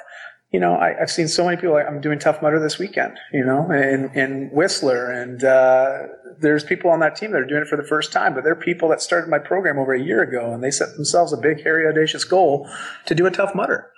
you 0.53 0.59
know, 0.59 0.75
I, 0.75 0.95
have 0.99 1.11
seen 1.11 1.29
so 1.29 1.45
many 1.45 1.59
people. 1.59 1.77
I'm 1.77 2.01
doing 2.01 2.19
Tough 2.19 2.41
Mudder 2.41 2.59
this 2.59 2.79
weekend, 2.79 3.17
you 3.31 3.45
know, 3.45 3.71
in, 3.71 4.11
in 4.19 4.49
Whistler, 4.53 5.09
and 5.09 5.45
uh, 5.45 6.07
there's 6.41 6.65
people 6.65 6.91
on 6.91 6.99
that 7.01 7.15
team 7.15 7.31
that 7.33 7.43
are 7.43 7.47
doing 7.47 7.63
it 7.63 7.69
for 7.69 7.77
the 7.77 7.87
first 7.87 8.11
time. 8.11 8.35
But 8.35 8.43
they're 8.43 8.57
people 8.57 8.89
that 8.89 9.01
started 9.01 9.31
my 9.31 9.39
program 9.39 9.79
over 9.79 9.93
a 9.93 10.03
year 10.03 10.23
ago, 10.23 10.53
and 10.53 10.65
they 10.65 10.73
set 10.73 10.97
themselves 10.97 11.33
a 11.33 11.37
big, 11.37 11.63
hairy, 11.63 11.87
audacious 11.87 12.25
goal 12.25 12.69
to 13.07 13.15
do 13.15 13.27
a 13.27 13.31
Tough 13.31 13.55
Mudder 13.55 13.91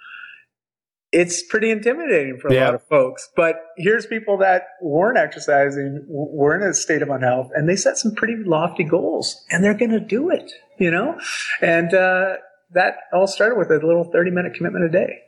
it's 1.12 1.42
pretty 1.42 1.70
intimidating 1.70 2.38
for 2.40 2.48
a 2.48 2.55
yeah. 2.55 2.64
lot 2.64 2.75
of 2.75 2.83
folks. 2.85 3.29
But 3.37 3.57
here's 3.77 4.07
people 4.07 4.38
that 4.38 4.62
weren't 4.81 5.18
exercising, 5.18 6.05
were 6.09 6.57
in 6.57 6.62
a 6.68 6.72
state 6.72 7.03
of 7.03 7.11
unhealth, 7.11 7.51
and 7.55 7.68
they 7.68 7.77
set 7.77 7.98
some 7.98 8.14
pretty 8.14 8.37
lofty 8.44 8.85
goals, 8.85 9.44
and 9.51 9.62
they're 9.62 9.75
going 9.75 9.90
to 9.90 10.01
do 10.01 10.31
it, 10.31 10.51
you 10.79 10.90
know? 10.90 11.18
And 11.61 11.92
uh, 11.92 12.37
that 12.72 12.94
all 13.12 13.27
started 13.27 13.59
with 13.59 13.70
a 13.70 13.75
little 13.87 14.11
30 14.11 14.31
minute 14.31 14.55
commitment 14.55 14.87
a 14.87 14.88
day. 14.88 15.18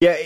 Yeah. 0.00 0.16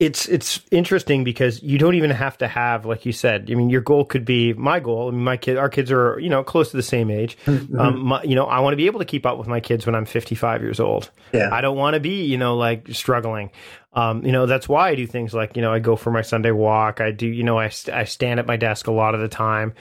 It's 0.00 0.28
it's 0.28 0.60
interesting 0.72 1.22
because 1.22 1.62
you 1.62 1.78
don't 1.78 1.94
even 1.94 2.10
have 2.10 2.36
to 2.38 2.48
have 2.48 2.84
like 2.84 3.06
you 3.06 3.12
said. 3.12 3.48
I 3.50 3.54
mean, 3.54 3.70
your 3.70 3.80
goal 3.80 4.04
could 4.04 4.24
be 4.24 4.52
my 4.52 4.80
goal. 4.80 5.08
I 5.08 5.12
mean, 5.12 5.22
my 5.22 5.36
kid, 5.36 5.56
our 5.56 5.68
kids 5.68 5.92
are 5.92 6.18
you 6.18 6.28
know 6.28 6.42
close 6.42 6.72
to 6.72 6.76
the 6.76 6.82
same 6.82 7.10
age. 7.10 7.38
Mm-hmm. 7.46 7.78
Um, 7.78 8.06
my, 8.06 8.22
you 8.24 8.34
know, 8.34 8.44
I 8.44 8.58
want 8.58 8.72
to 8.72 8.76
be 8.76 8.86
able 8.86 8.98
to 8.98 9.04
keep 9.04 9.24
up 9.24 9.38
with 9.38 9.46
my 9.46 9.60
kids 9.60 9.86
when 9.86 9.94
I'm 9.94 10.04
55 10.04 10.62
years 10.62 10.80
old. 10.80 11.10
Yeah. 11.32 11.48
I 11.52 11.60
don't 11.60 11.76
want 11.76 11.94
to 11.94 12.00
be 12.00 12.24
you 12.24 12.38
know 12.38 12.56
like 12.56 12.88
struggling. 12.90 13.50
Um, 13.92 14.26
you 14.26 14.32
know, 14.32 14.46
that's 14.46 14.68
why 14.68 14.88
I 14.88 14.96
do 14.96 15.06
things 15.06 15.32
like, 15.32 15.54
you 15.54 15.62
know, 15.62 15.72
I 15.72 15.78
go 15.78 15.94
for 15.94 16.10
my 16.10 16.22
Sunday 16.22 16.50
walk. 16.50 17.00
I 17.00 17.12
do, 17.12 17.28
you 17.28 17.44
know, 17.44 17.60
I, 17.60 17.70
I 17.92 18.02
stand 18.02 18.40
at 18.40 18.46
my 18.46 18.56
desk 18.56 18.88
a 18.88 18.92
lot 18.92 19.14
of 19.14 19.20
the 19.20 19.28
time 19.28 19.74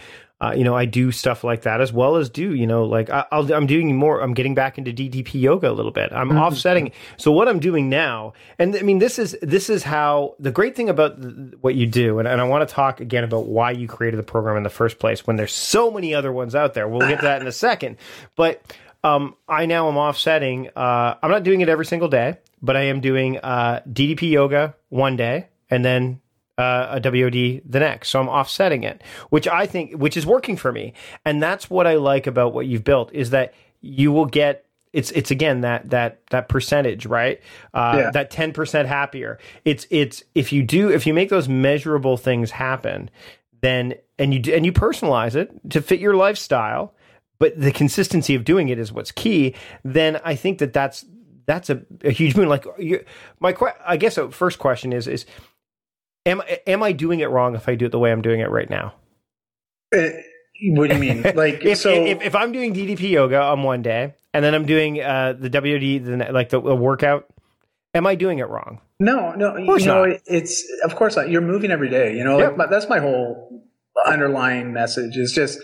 uh, 0.43 0.51
you 0.51 0.65
know, 0.65 0.75
I 0.75 0.83
do 0.83 1.09
stuff 1.11 1.45
like 1.45 1.61
that 1.61 1.79
as 1.79 1.93
well 1.93 2.17
as 2.17 2.29
do, 2.29 2.53
you 2.53 2.67
know, 2.67 2.83
like 2.83 3.09
I, 3.09 3.25
i 3.31 3.39
am 3.39 3.65
doing 3.65 3.95
more, 3.95 4.19
I'm 4.19 4.33
getting 4.33 4.55
back 4.55 4.77
into 4.77 4.91
DDP 4.91 5.39
yoga 5.39 5.69
a 5.69 5.71
little 5.71 5.91
bit. 5.91 6.11
I'm 6.11 6.29
mm-hmm. 6.29 6.37
offsetting. 6.37 6.91
So 7.15 7.31
what 7.31 7.47
I'm 7.47 7.59
doing 7.59 7.87
now, 7.87 8.33
and 8.59 8.75
I 8.75 8.81
mean, 8.81 8.99
this 8.99 9.17
is, 9.17 9.37
this 9.41 9.69
is 9.69 9.83
how 9.83 10.35
the 10.39 10.51
great 10.51 10.75
thing 10.75 10.89
about 10.89 11.17
what 11.61 11.75
you 11.75 11.85
do. 11.85 12.19
And, 12.19 12.27
and 12.27 12.41
I 12.41 12.43
want 12.43 12.67
to 12.67 12.75
talk 12.75 12.99
again 12.99 13.23
about 13.23 13.45
why 13.45 13.71
you 13.71 13.87
created 13.87 14.17
the 14.17 14.23
program 14.23 14.57
in 14.57 14.63
the 14.63 14.69
first 14.69 14.99
place 14.99 15.25
when 15.25 15.37
there's 15.37 15.53
so 15.53 15.89
many 15.89 16.13
other 16.13 16.33
ones 16.33 16.55
out 16.55 16.73
there. 16.73 16.89
We'll 16.89 17.07
get 17.07 17.21
to 17.21 17.25
that 17.25 17.39
in 17.39 17.47
a 17.47 17.51
second. 17.53 17.95
But, 18.35 18.61
um, 19.01 19.37
I 19.47 19.65
now 19.65 19.87
am 19.87 19.95
offsetting, 19.95 20.71
uh, 20.75 21.15
I'm 21.23 21.31
not 21.31 21.43
doing 21.43 21.61
it 21.61 21.69
every 21.69 21.85
single 21.85 22.09
day, 22.09 22.37
but 22.61 22.75
I 22.75 22.81
am 22.87 22.99
doing, 22.99 23.37
uh, 23.37 23.79
DDP 23.89 24.31
yoga 24.31 24.75
one 24.89 25.15
day 25.15 25.47
and 25.69 25.85
then 25.85 26.19
uh, 26.57 26.87
a 26.91 26.99
WOD 26.99 27.61
the 27.65 27.79
next. 27.79 28.09
So 28.09 28.19
I'm 28.19 28.29
offsetting 28.29 28.83
it, 28.83 29.01
which 29.29 29.47
I 29.47 29.65
think, 29.65 29.93
which 29.93 30.17
is 30.17 30.25
working 30.25 30.55
for 30.55 30.71
me. 30.71 30.93
And 31.25 31.41
that's 31.41 31.69
what 31.69 31.87
I 31.87 31.95
like 31.95 32.27
about 32.27 32.53
what 32.53 32.67
you've 32.67 32.83
built 32.83 33.11
is 33.13 33.31
that 33.31 33.53
you 33.81 34.11
will 34.11 34.25
get 34.25 34.65
it's 34.93 35.09
it's 35.11 35.31
again 35.31 35.61
that 35.61 35.89
that 35.89 36.25
that 36.29 36.47
percentage 36.47 37.05
right 37.05 37.41
uh, 37.73 37.95
yeah. 37.97 38.11
that 38.11 38.31
10% 38.31 38.85
happier 38.85 39.39
it's 39.65 39.85
it's 39.89 40.23
if 40.35 40.53
you 40.53 40.63
do 40.63 40.89
if 40.89 41.05
you 41.05 41.13
make 41.13 41.29
those 41.29 41.49
measurable 41.49 42.15
things 42.15 42.51
happen 42.51 43.09
then 43.61 43.95
and 44.19 44.33
you 44.33 44.53
and 44.53 44.65
you 44.65 44.71
personalize 44.71 45.35
it 45.35 45.51
to 45.69 45.81
fit 45.81 45.99
your 45.99 46.15
lifestyle 46.15 46.93
but 47.39 47.59
the 47.59 47.71
consistency 47.71 48.35
of 48.35 48.45
doing 48.45 48.69
it 48.69 48.77
is 48.77 48.93
what's 48.93 49.11
key 49.11 49.55
then 49.83 50.21
i 50.23 50.35
think 50.35 50.59
that 50.59 50.73
that's 50.73 51.03
that's 51.45 51.69
a, 51.69 51.81
a 52.03 52.11
huge 52.11 52.35
boon 52.35 52.47
like 52.47 52.65
you, 52.77 53.03
my 53.39 53.55
i 53.85 53.97
guess 53.97 54.17
a 54.17 54.29
first 54.29 54.59
question 54.59 54.93
is 54.93 55.07
is 55.07 55.25
am 56.25 56.41
am 56.67 56.83
I 56.83 56.91
doing 56.91 57.19
it 57.19 57.29
wrong 57.29 57.55
if 57.55 57.67
I 57.67 57.75
do 57.75 57.85
it 57.85 57.91
the 57.91 57.99
way 57.99 58.11
I'm 58.11 58.21
doing 58.21 58.39
it 58.39 58.49
right 58.49 58.69
now? 58.69 58.93
Uh, 59.95 60.09
what 60.65 60.89
do 60.89 60.95
you 60.95 61.01
mean? 61.01 61.23
Like 61.35 61.65
if, 61.65 61.79
so, 61.79 61.89
if, 61.89 62.21
if 62.21 62.35
I'm 62.35 62.51
doing 62.51 62.73
DDP 62.73 63.11
yoga 63.11 63.41
on 63.41 63.63
one 63.63 63.81
day 63.81 64.13
and 64.33 64.43
then 64.43 64.53
I'm 64.53 64.65
doing 64.65 65.01
uh, 65.01 65.33
the 65.37 65.49
WD, 65.49 66.05
the, 66.05 66.31
like 66.31 66.49
the, 66.49 66.61
the 66.61 66.75
workout. 66.75 67.27
Am 67.95 68.07
I 68.07 68.15
doing 68.15 68.39
it 68.39 68.49
wrong? 68.49 68.81
No, 68.99 69.33
no. 69.33 69.55
You 69.55 69.85
know, 69.85 70.05
not. 70.05 70.19
it's 70.25 70.63
of 70.83 70.95
course 70.95 71.15
not. 71.15 71.29
You're 71.29 71.41
moving 71.41 71.69
every 71.69 71.89
day. 71.89 72.15
You 72.17 72.23
know, 72.23 72.39
yep. 72.39 72.57
like, 72.57 72.71
that's 72.71 72.89
my 72.89 72.99
whole 72.99 73.63
underlying 74.05 74.73
message. 74.73 75.15
Is 75.15 75.31
just 75.31 75.59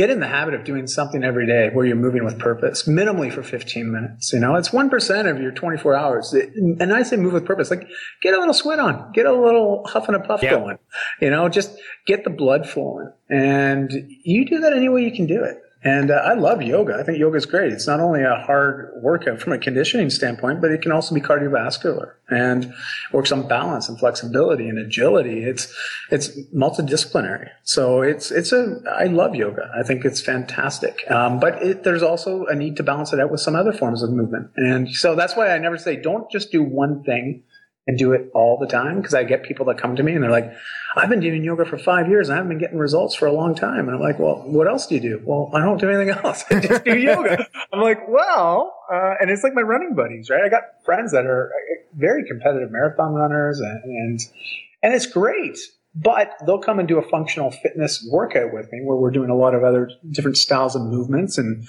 get 0.00 0.08
in 0.08 0.18
the 0.18 0.26
habit 0.26 0.54
of 0.54 0.64
doing 0.64 0.86
something 0.86 1.22
every 1.22 1.46
day 1.46 1.68
where 1.74 1.84
you're 1.84 1.94
moving 1.94 2.24
with 2.24 2.38
purpose, 2.38 2.84
minimally 2.84 3.30
for 3.30 3.42
15 3.42 3.92
minutes. 3.92 4.32
You 4.32 4.40
know, 4.40 4.54
it's 4.54 4.70
1% 4.70 5.30
of 5.30 5.42
your 5.42 5.52
24 5.52 5.94
hours. 5.94 6.32
And 6.32 6.90
I 6.90 7.02
say 7.02 7.16
move 7.16 7.34
with 7.34 7.44
purpose, 7.44 7.70
like 7.70 7.86
get 8.22 8.32
a 8.32 8.38
little 8.38 8.54
sweat 8.54 8.78
on, 8.78 9.12
get 9.12 9.26
a 9.26 9.32
little 9.32 9.86
huff 9.86 10.08
and 10.08 10.16
a 10.16 10.20
puff 10.20 10.42
yeah. 10.42 10.52
going, 10.52 10.78
you 11.20 11.28
know, 11.28 11.50
just 11.50 11.78
get 12.06 12.24
the 12.24 12.30
blood 12.30 12.66
flowing. 12.66 13.12
And 13.28 13.92
you 14.24 14.48
do 14.48 14.60
that 14.60 14.72
any 14.72 14.88
way 14.88 15.04
you 15.04 15.12
can 15.12 15.26
do 15.26 15.44
it. 15.44 15.58
And 15.82 16.10
uh, 16.10 16.14
I 16.14 16.34
love 16.34 16.60
yoga. 16.60 16.94
I 16.94 17.02
think 17.02 17.18
yoga 17.18 17.38
is 17.38 17.46
great. 17.46 17.72
It's 17.72 17.86
not 17.86 18.00
only 18.00 18.22
a 18.22 18.34
hard 18.34 18.92
workout 19.02 19.40
from 19.40 19.54
a 19.54 19.58
conditioning 19.58 20.10
standpoint, 20.10 20.60
but 20.60 20.70
it 20.70 20.82
can 20.82 20.92
also 20.92 21.14
be 21.14 21.22
cardiovascular 21.22 22.12
and 22.28 22.74
works 23.12 23.32
on 23.32 23.48
balance 23.48 23.88
and 23.88 23.98
flexibility 23.98 24.68
and 24.68 24.78
agility. 24.78 25.44
It's 25.44 25.74
it's 26.10 26.38
multidisciplinary. 26.54 27.48
So 27.62 28.02
it's 28.02 28.30
it's 28.30 28.52
a 28.52 28.82
I 28.94 29.06
love 29.06 29.34
yoga. 29.34 29.70
I 29.74 29.82
think 29.82 30.04
it's 30.04 30.20
fantastic. 30.20 31.10
Um, 31.10 31.40
but 31.40 31.62
it, 31.62 31.82
there's 31.82 32.02
also 32.02 32.44
a 32.46 32.54
need 32.54 32.76
to 32.76 32.82
balance 32.82 33.14
it 33.14 33.20
out 33.20 33.30
with 33.30 33.40
some 33.40 33.56
other 33.56 33.72
forms 33.72 34.02
of 34.02 34.10
movement. 34.10 34.50
And 34.56 34.90
so 34.90 35.14
that's 35.14 35.34
why 35.34 35.54
I 35.54 35.58
never 35.58 35.78
say 35.78 35.96
don't 35.96 36.30
just 36.30 36.52
do 36.52 36.62
one 36.62 37.02
thing 37.04 37.42
and 37.86 37.98
do 37.98 38.12
it 38.12 38.30
all 38.34 38.58
the 38.58 38.66
time 38.66 38.98
because 38.98 39.14
I 39.14 39.24
get 39.24 39.42
people 39.42 39.66
that 39.66 39.78
come 39.78 39.96
to 39.96 40.02
me 40.02 40.12
and 40.12 40.22
they're 40.22 40.30
like, 40.30 40.52
I've 40.96 41.08
been 41.08 41.20
doing 41.20 41.42
yoga 41.42 41.64
for 41.64 41.78
five 41.78 42.08
years 42.08 42.28
and 42.28 42.34
I 42.34 42.36
haven't 42.36 42.50
been 42.50 42.58
getting 42.58 42.78
results 42.78 43.14
for 43.14 43.26
a 43.26 43.32
long 43.32 43.54
time. 43.54 43.88
And 43.88 43.94
I'm 43.96 44.00
like, 44.00 44.18
well, 44.18 44.42
what 44.46 44.68
else 44.68 44.86
do 44.86 44.96
you 44.96 45.00
do? 45.00 45.22
Well, 45.24 45.50
I 45.54 45.60
don't 45.60 45.78
do 45.80 45.88
anything 45.90 46.10
else. 46.24 46.44
I 46.50 46.60
just 46.60 46.84
do 46.84 46.96
yoga. 46.96 47.46
I'm 47.72 47.80
like, 47.80 48.06
well, 48.08 48.74
uh, 48.92 49.14
and 49.20 49.30
it's 49.30 49.42
like 49.42 49.54
my 49.54 49.62
running 49.62 49.94
buddies, 49.94 50.28
right? 50.30 50.42
I 50.44 50.48
got 50.48 50.62
friends 50.84 51.12
that 51.12 51.26
are 51.26 51.46
uh, 51.46 51.84
very 51.94 52.24
competitive 52.26 52.70
marathon 52.70 53.14
runners 53.14 53.60
and, 53.60 53.84
and, 53.84 54.20
and 54.82 54.94
it's 54.94 55.06
great. 55.06 55.58
But 55.92 56.36
they'll 56.46 56.60
come 56.60 56.78
and 56.78 56.86
do 56.86 56.98
a 56.98 57.08
functional 57.08 57.50
fitness 57.50 58.06
workout 58.12 58.52
with 58.52 58.70
me 58.70 58.80
where 58.84 58.96
we're 58.96 59.10
doing 59.10 59.30
a 59.30 59.34
lot 59.34 59.56
of 59.56 59.64
other 59.64 59.90
different 60.12 60.36
styles 60.36 60.76
of 60.76 60.82
movements 60.82 61.36
and, 61.36 61.66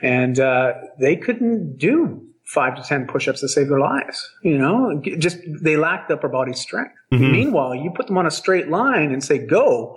and, 0.00 0.38
uh, 0.38 0.74
they 1.00 1.16
couldn't 1.16 1.78
do 1.78 2.24
five 2.44 2.76
to 2.76 2.82
10 2.82 3.06
push-ups 3.06 3.40
to 3.40 3.48
save 3.48 3.68
their 3.68 3.80
lives. 3.80 4.30
You 4.42 4.58
know, 4.58 5.00
just 5.18 5.38
they 5.46 5.76
lack 5.76 6.08
the 6.08 6.14
upper 6.14 6.28
body 6.28 6.52
strength. 6.52 6.94
Mm-hmm. 7.12 7.32
Meanwhile, 7.32 7.74
you 7.76 7.90
put 7.90 8.06
them 8.06 8.18
on 8.18 8.26
a 8.26 8.30
straight 8.30 8.68
line 8.68 9.12
and 9.12 9.24
say, 9.24 9.38
go. 9.38 9.96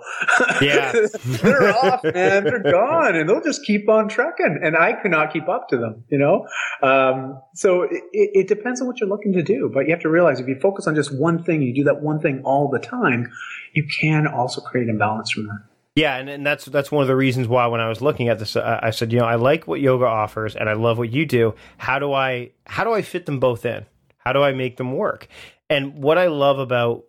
Yeah. 0.62 0.92
they're 1.24 1.76
off, 1.76 2.02
man. 2.04 2.44
They're 2.44 2.62
gone 2.62 3.16
and 3.16 3.28
they'll 3.28 3.42
just 3.42 3.64
keep 3.64 3.88
on 3.88 4.08
trucking. 4.08 4.60
And 4.62 4.76
I 4.76 4.94
cannot 4.94 5.32
keep 5.32 5.48
up 5.48 5.68
to 5.68 5.76
them, 5.76 6.04
you 6.08 6.18
know? 6.18 6.46
Um, 6.82 7.40
so 7.54 7.82
it, 7.82 8.02
it 8.12 8.48
depends 8.48 8.80
on 8.80 8.86
what 8.86 8.98
you're 8.98 9.08
looking 9.08 9.32
to 9.34 9.42
do, 9.42 9.70
but 9.72 9.80
you 9.80 9.90
have 9.90 10.02
to 10.02 10.10
realize 10.10 10.40
if 10.40 10.48
you 10.48 10.58
focus 10.58 10.86
on 10.86 10.94
just 10.94 11.16
one 11.16 11.42
thing, 11.42 11.60
you 11.62 11.74
do 11.74 11.84
that 11.84 12.00
one 12.00 12.18
thing 12.20 12.40
all 12.44 12.70
the 12.70 12.78
time, 12.78 13.30
you 13.74 13.86
can 14.00 14.26
also 14.26 14.60
create 14.60 14.88
imbalance 14.88 15.30
from 15.30 15.46
that. 15.46 15.60
Yeah, 15.98 16.16
and, 16.16 16.28
and 16.28 16.46
that's 16.46 16.64
that's 16.66 16.92
one 16.92 17.02
of 17.02 17.08
the 17.08 17.16
reasons 17.16 17.48
why 17.48 17.66
when 17.66 17.80
I 17.80 17.88
was 17.88 18.00
looking 18.00 18.28
at 18.28 18.38
this, 18.38 18.54
uh, 18.54 18.78
I 18.80 18.90
said, 18.90 19.12
you 19.12 19.18
know, 19.18 19.24
I 19.24 19.34
like 19.34 19.66
what 19.66 19.80
yoga 19.80 20.04
offers, 20.04 20.54
and 20.54 20.68
I 20.68 20.74
love 20.74 20.96
what 20.96 21.10
you 21.10 21.26
do. 21.26 21.56
How 21.76 21.98
do 21.98 22.12
I 22.12 22.52
how 22.66 22.84
do 22.84 22.92
I 22.92 23.02
fit 23.02 23.26
them 23.26 23.40
both 23.40 23.66
in? 23.66 23.84
How 24.18 24.32
do 24.32 24.40
I 24.40 24.52
make 24.52 24.76
them 24.76 24.92
work? 24.92 25.26
And 25.68 26.00
what 26.00 26.16
I 26.16 26.28
love 26.28 26.60
about 26.60 27.06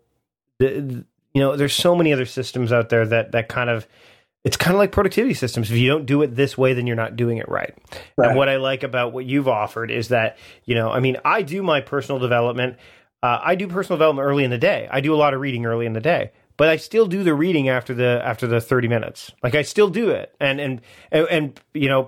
the, 0.57 1.05
you 1.35 1.41
know, 1.41 1.55
there's 1.55 1.75
so 1.75 1.95
many 1.95 2.11
other 2.13 2.25
systems 2.25 2.71
out 2.71 2.89
there 2.89 3.05
that 3.05 3.33
that 3.33 3.47
kind 3.47 3.69
of 3.69 3.87
it's 4.43 4.57
kind 4.57 4.73
of 4.73 4.79
like 4.79 4.91
productivity 4.91 5.35
systems. 5.35 5.69
If 5.69 5.77
you 5.77 5.87
don't 5.87 6.07
do 6.07 6.23
it 6.23 6.35
this 6.35 6.57
way, 6.57 6.73
then 6.73 6.87
you're 6.87 6.95
not 6.95 7.15
doing 7.15 7.37
it 7.37 7.47
right. 7.47 7.77
right. 8.17 8.29
And 8.29 8.37
what 8.37 8.49
I 8.49 8.55
like 8.55 8.81
about 8.81 9.13
what 9.13 9.25
you've 9.25 9.47
offered 9.47 9.91
is 9.91 10.07
that, 10.07 10.39
you 10.65 10.73
know, 10.73 10.89
I 10.89 10.99
mean, 10.99 11.17
I 11.23 11.43
do 11.43 11.61
my 11.61 11.81
personal 11.81 12.17
development. 12.17 12.77
Uh, 13.21 13.39
I 13.43 13.53
do 13.53 13.67
personal 13.67 13.97
development 13.97 14.25
early 14.27 14.45
in 14.45 14.49
the 14.49 14.57
day. 14.57 14.87
I 14.89 15.01
do 15.01 15.13
a 15.13 15.17
lot 15.17 15.35
of 15.35 15.41
reading 15.41 15.67
early 15.67 15.85
in 15.85 15.93
the 15.93 16.01
day 16.01 16.31
but 16.59 16.67
I 16.67 16.75
still 16.75 17.05
do 17.05 17.23
the 17.23 17.33
reading 17.33 17.69
after 17.69 17.93
the 17.93 18.21
after 18.21 18.45
the 18.45 18.59
30 18.59 18.89
minutes. 18.89 19.31
Like 19.41 19.55
I 19.55 19.61
still 19.61 19.87
do 19.89 20.09
it. 20.09 20.35
And 20.41 20.59
and 20.59 20.81
and, 21.09 21.27
and 21.29 21.59
you 21.73 21.87
know 21.87 22.05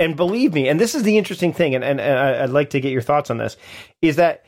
and 0.00 0.16
believe 0.16 0.54
me, 0.54 0.66
and 0.66 0.80
this 0.80 0.94
is 0.94 1.02
the 1.02 1.18
interesting 1.18 1.52
thing 1.52 1.74
and, 1.74 1.84
and, 1.84 2.00
and 2.00 2.18
I'd 2.18 2.50
like 2.50 2.70
to 2.70 2.80
get 2.80 2.90
your 2.90 3.02
thoughts 3.02 3.30
on 3.30 3.36
this 3.36 3.58
is 4.00 4.16
that 4.16 4.46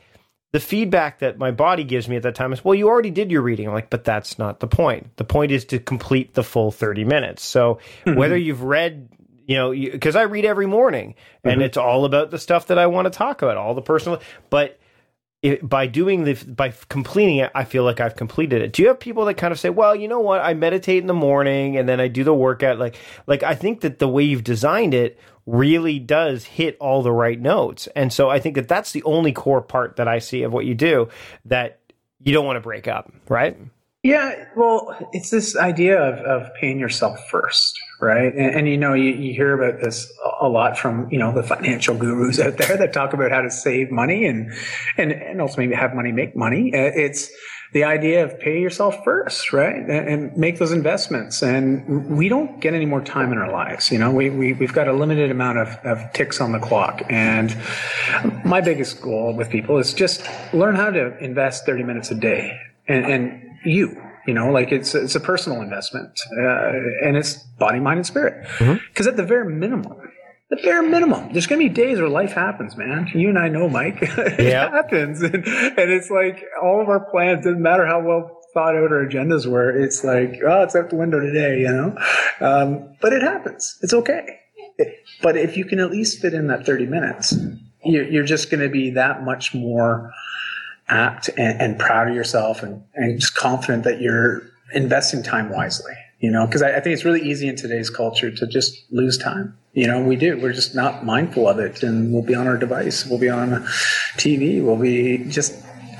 the 0.51 0.59
feedback 0.59 1.19
that 1.19 1.37
my 1.37 1.51
body 1.51 1.83
gives 1.83 2.09
me 2.09 2.15
at 2.15 2.23
that 2.23 2.33
time 2.33 2.53
is, 2.53 2.65
well, 2.65 2.73
you 2.73 2.87
already 2.87 3.11
did 3.11 3.31
your 3.31 3.43
reading. 3.43 3.67
I'm 3.67 3.73
like, 3.73 3.91
but 3.91 4.03
that's 4.03 4.39
not 4.39 4.59
the 4.59 4.67
point. 4.67 5.15
The 5.17 5.23
point 5.23 5.51
is 5.51 5.65
to 5.65 5.79
complete 5.79 6.33
the 6.33 6.43
full 6.43 6.71
30 6.71 7.05
minutes. 7.05 7.43
So 7.43 7.79
mm-hmm. 8.05 8.17
whether 8.17 8.35
you've 8.35 8.63
read, 8.63 9.09
you 9.45 9.57
know, 9.57 9.71
because 9.71 10.15
I 10.15 10.23
read 10.23 10.45
every 10.45 10.67
morning 10.67 11.13
and 11.43 11.53
mm-hmm. 11.53 11.61
it's 11.61 11.77
all 11.77 12.05
about 12.05 12.31
the 12.31 12.39
stuff 12.39 12.67
that 12.67 12.79
I 12.79 12.87
want 12.87 13.05
to 13.05 13.11
talk 13.11 13.43
about, 13.43 13.57
all 13.57 13.75
the 13.75 13.81
personal, 13.83 14.21
but 14.49 14.79
it, 15.43 15.67
by 15.67 15.87
doing 15.87 16.23
the 16.23 16.33
by 16.45 16.73
completing 16.87 17.37
it, 17.37 17.51
I 17.53 17.65
feel 17.65 17.83
like 17.83 17.99
I've 17.99 18.15
completed 18.15 18.61
it. 18.61 18.71
Do 18.71 18.81
you 18.81 18.87
have 18.87 18.99
people 18.99 19.25
that 19.25 19.33
kind 19.35 19.51
of 19.51 19.59
say, 19.59 19.69
"Well, 19.69 19.93
you 19.93 20.07
know 20.07 20.21
what? 20.21 20.39
I 20.39 20.53
meditate 20.53 21.01
in 21.01 21.07
the 21.07 21.13
morning 21.13 21.77
and 21.77 21.87
then 21.87 21.99
I 21.99 22.07
do 22.07 22.23
the 22.23 22.33
workout." 22.33 22.79
Like, 22.79 22.97
like 23.27 23.43
I 23.43 23.53
think 23.53 23.81
that 23.81 23.99
the 23.99 24.07
way 24.07 24.23
you've 24.23 24.45
designed 24.45 24.93
it 24.93 25.19
really 25.45 25.99
does 25.99 26.45
hit 26.45 26.77
all 26.79 27.03
the 27.03 27.11
right 27.11 27.39
notes, 27.39 27.87
and 27.87 28.11
so 28.11 28.29
I 28.29 28.39
think 28.39 28.55
that 28.55 28.69
that's 28.69 28.93
the 28.93 29.03
only 29.03 29.33
core 29.33 29.61
part 29.61 29.97
that 29.97 30.07
I 30.07 30.19
see 30.19 30.43
of 30.43 30.53
what 30.53 30.65
you 30.65 30.75
do 30.75 31.09
that 31.45 31.79
you 32.21 32.31
don't 32.31 32.45
want 32.45 32.55
to 32.55 32.61
break 32.61 32.87
up, 32.87 33.11
right? 33.27 33.57
Yeah, 34.01 34.47
well, 34.55 35.09
it's 35.13 35.29
this 35.29 35.55
idea 35.57 35.97
of, 35.97 36.19
of 36.19 36.53
paying 36.55 36.79
yourself 36.79 37.19
first, 37.29 37.77
right? 38.03 38.33
And, 38.33 38.55
and 38.55 38.67
you 38.67 38.77
know, 38.77 38.93
you, 38.93 39.11
you, 39.11 39.33
hear 39.33 39.53
about 39.53 39.81
this 39.81 40.11
a 40.41 40.47
lot 40.47 40.77
from, 40.77 41.07
you 41.09 41.17
know, 41.17 41.33
the 41.33 41.43
financial 41.43 41.95
gurus 41.95 42.39
out 42.39 42.57
there 42.57 42.77
that 42.77 42.93
talk 42.93 43.13
about 43.13 43.31
how 43.31 43.41
to 43.41 43.49
save 43.49 43.91
money 43.91 44.25
and, 44.25 44.51
and, 44.97 45.11
and 45.11 45.41
also 45.41 45.57
maybe 45.57 45.73
have 45.73 45.95
money 45.95 46.11
make 46.11 46.35
money. 46.35 46.73
Uh, 46.73 46.91
it's 46.93 47.31
the 47.73 47.83
idea 47.83 48.23
of 48.23 48.39
pay 48.39 48.59
yourself 48.59 49.03
first, 49.03 49.51
right? 49.51 49.75
And, 49.75 49.89
and 49.89 50.37
make 50.37 50.59
those 50.59 50.71
investments. 50.71 51.41
And 51.41 52.07
we 52.15 52.29
don't 52.29 52.59
get 52.61 52.73
any 52.73 52.85
more 52.85 53.01
time 53.01 53.31
in 53.31 53.39
our 53.39 53.51
lives. 53.51 53.91
You 53.91 53.97
know, 53.97 54.11
we, 54.11 54.29
we, 54.29 54.53
we've 54.53 54.73
got 54.73 54.87
a 54.87 54.93
limited 54.93 55.31
amount 55.31 55.57
of, 55.57 55.67
of 55.83 56.13
ticks 56.13 56.39
on 56.39 56.51
the 56.51 56.59
clock. 56.59 57.01
And 57.09 57.57
my 58.45 58.61
biggest 58.61 59.01
goal 59.01 59.35
with 59.35 59.49
people 59.49 59.77
is 59.79 59.93
just 59.93 60.23
learn 60.53 60.75
how 60.75 60.91
to 60.91 61.17
invest 61.17 61.65
30 61.65 61.83
minutes 61.83 62.11
a 62.11 62.15
day 62.15 62.59
and, 62.87 63.05
and 63.05 63.41
you. 63.65 63.99
You 64.27 64.33
know, 64.33 64.51
like 64.51 64.71
it's 64.71 64.95
it's 64.95 65.15
a 65.15 65.19
personal 65.19 65.61
investment, 65.61 66.19
uh, 66.37 66.71
and 67.03 67.17
it's 67.17 67.35
body, 67.59 67.79
mind, 67.79 67.97
and 67.97 68.05
spirit. 68.05 68.41
Because 68.59 68.77
mm-hmm. 68.77 69.07
at 69.07 69.17
the 69.17 69.23
very 69.23 69.53
minimum, 69.53 69.97
the 70.55 70.61
bare 70.61 70.83
minimum. 70.83 71.31
There's 71.31 71.47
going 71.47 71.61
to 71.61 71.69
be 71.69 71.73
days 71.73 71.99
where 71.99 72.09
life 72.09 72.33
happens, 72.33 72.77
man. 72.77 73.09
You 73.13 73.29
and 73.29 73.39
I 73.39 73.47
know, 73.47 73.67
Mike. 73.69 73.97
it 74.01 74.39
yeah. 74.39 74.69
happens. 74.69 75.21
And, 75.21 75.35
and, 75.45 75.91
it's 75.91 76.09
like 76.09 76.43
all 76.61 76.81
of 76.81 76.89
our 76.89 76.99
plans, 77.11 77.43
doesn't 77.43 77.61
matter 77.61 77.85
how 77.85 78.01
well 78.01 78.39
thought 78.53 78.75
out 78.75 78.91
our 78.91 79.05
agendas 79.05 79.47
were, 79.47 79.71
it's 79.71 80.03
like, 80.03 80.39
oh, 80.45 80.61
it's 80.61 80.75
out 80.75 80.89
the 80.91 80.95
window 80.95 81.19
today, 81.19 81.61
you 81.61 81.69
know? 81.69 81.97
Um, 82.39 82.95
but 83.01 83.13
it 83.13 83.23
happens. 83.23 83.79
It's 83.81 83.93
okay. 83.93 84.41
but 85.23 85.35
if 85.37 85.57
you 85.57 85.65
can 85.65 85.79
at 85.79 85.89
least 85.89 86.21
fit 86.21 86.35
in 86.35 86.47
that 86.47 86.65
30 86.65 86.85
minutes, 86.85 87.35
you're, 87.83 88.05
you're 88.05 88.23
just 88.23 88.51
going 88.51 88.61
to 88.61 88.69
be 88.69 88.91
that 88.91 89.23
much 89.23 89.55
more 89.55 90.11
apt 90.93 91.29
and, 91.37 91.59
and 91.61 91.79
proud 91.79 92.07
of 92.07 92.15
yourself 92.15 92.63
and, 92.63 92.83
and 92.93 93.19
just 93.19 93.35
confident 93.35 93.83
that 93.83 93.99
you're 93.99 94.43
investing 94.73 95.23
time 95.23 95.49
wisely 95.49 95.93
you 96.23 96.31
know? 96.31 96.47
Because 96.47 96.61
I, 96.61 96.77
I, 96.77 96.79
think 96.79 96.93
it's 96.93 97.03
really 97.03 97.21
easy 97.21 97.49
in 97.49 97.57
today's 97.57 97.89
culture 97.89 98.31
to 98.31 98.47
just 98.47 98.85
lose 98.91 99.17
time. 99.17 99.55
You 99.73 99.87
know 99.87 100.01
we 100.01 100.15
do. 100.15 100.39
We're 100.39 100.53
just 100.53 100.73
not 100.73 101.05
mindful 101.05 101.49
of 101.49 101.59
it 101.59 101.83
and 101.83 102.13
we'll 102.13 102.23
be 102.23 102.33
on 102.33 102.47
our 102.47 102.57
device 102.57 103.05
we'll 103.05 103.19
be 103.19 103.29
on 103.29 103.49
tv 104.17 104.63
we'll 104.63 104.77
be 104.77 105.17
just 105.29 105.53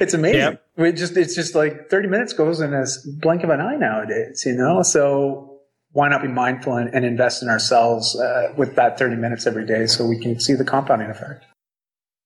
it's 0.00 0.14
amazing. 0.14 0.40
Yep. 0.40 0.66
we 0.76 0.92
just 0.92 1.16
it's 1.16 1.34
just 1.34 1.54
like 1.54 1.90
30 1.90 2.08
minutes 2.08 2.32
goes 2.32 2.60
in 2.60 2.72
a 2.72 2.84
blink 3.20 3.42
of 3.42 3.50
an 3.50 3.60
eye 3.60 3.76
nowadays 3.76 4.44
you 4.46 4.54
know? 4.54 4.82
So 4.82 5.60
why 5.92 6.08
not 6.08 6.22
be 6.22 6.28
mindful 6.28 6.76
and, 6.76 6.94
and 6.94 7.04
invest 7.04 7.42
in 7.42 7.48
ourselves 7.48 8.16
uh, 8.16 8.52
with 8.56 8.76
that 8.76 8.98
30 8.98 9.16
minutes 9.16 9.46
every 9.46 9.66
day 9.66 9.86
so 9.86 10.06
we 10.06 10.18
can 10.18 10.38
see 10.38 10.54
the 10.54 10.64
compounding 10.64 11.10
effect 11.10 11.44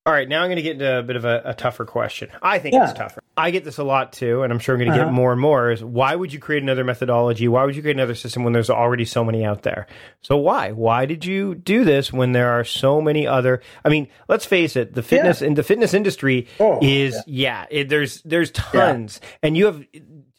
all 0.05 0.11
right, 0.11 0.27
now 0.27 0.41
I'm 0.41 0.47
going 0.47 0.57
to 0.57 0.61
get 0.61 0.73
into 0.73 0.99
a 0.99 1.01
bit 1.01 1.15
of 1.15 1.23
a, 1.23 1.41
a 1.45 1.53
tougher 1.53 1.85
question. 1.85 2.29
I 2.41 2.59
think 2.59 2.73
yeah. 2.73 2.89
it's 2.89 2.99
tougher. 2.99 3.21
I 3.37 3.51
get 3.51 3.63
this 3.63 3.77
a 3.77 3.85
lot 3.85 4.11
too, 4.11 4.43
and 4.43 4.51
I'm 4.51 4.59
sure 4.59 4.75
I'm 4.75 4.79
going 4.79 4.91
to 4.91 4.97
uh-huh. 4.97 5.05
get 5.05 5.13
more 5.13 5.31
and 5.31 5.39
more. 5.39 5.71
Is 5.71 5.81
why 5.81 6.13
would 6.13 6.33
you 6.33 6.39
create 6.39 6.61
another 6.61 6.83
methodology? 6.83 7.47
Why 7.47 7.63
would 7.63 7.73
you 7.77 7.81
create 7.81 7.95
another 7.95 8.13
system 8.13 8.43
when 8.43 8.51
there's 8.51 8.69
already 8.69 9.05
so 9.05 9.23
many 9.23 9.45
out 9.45 9.63
there? 9.63 9.87
So 10.21 10.35
why? 10.35 10.71
Why 10.73 11.05
did 11.05 11.23
you 11.23 11.55
do 11.55 11.85
this 11.85 12.11
when 12.11 12.33
there 12.33 12.49
are 12.51 12.65
so 12.65 12.99
many 12.99 13.25
other? 13.25 13.61
I 13.85 13.89
mean, 13.89 14.09
let's 14.27 14.45
face 14.45 14.75
it. 14.75 14.93
The 14.93 15.03
fitness 15.03 15.41
in 15.41 15.53
the 15.53 15.63
fitness 15.63 15.93
industry 15.93 16.47
oh, 16.59 16.79
is 16.81 17.15
yeah. 17.25 17.65
yeah 17.71 17.79
it, 17.79 17.87
there's 17.87 18.21
there's 18.23 18.51
tons, 18.51 19.21
yeah. 19.21 19.29
and 19.41 19.55
you 19.55 19.67
have 19.67 19.85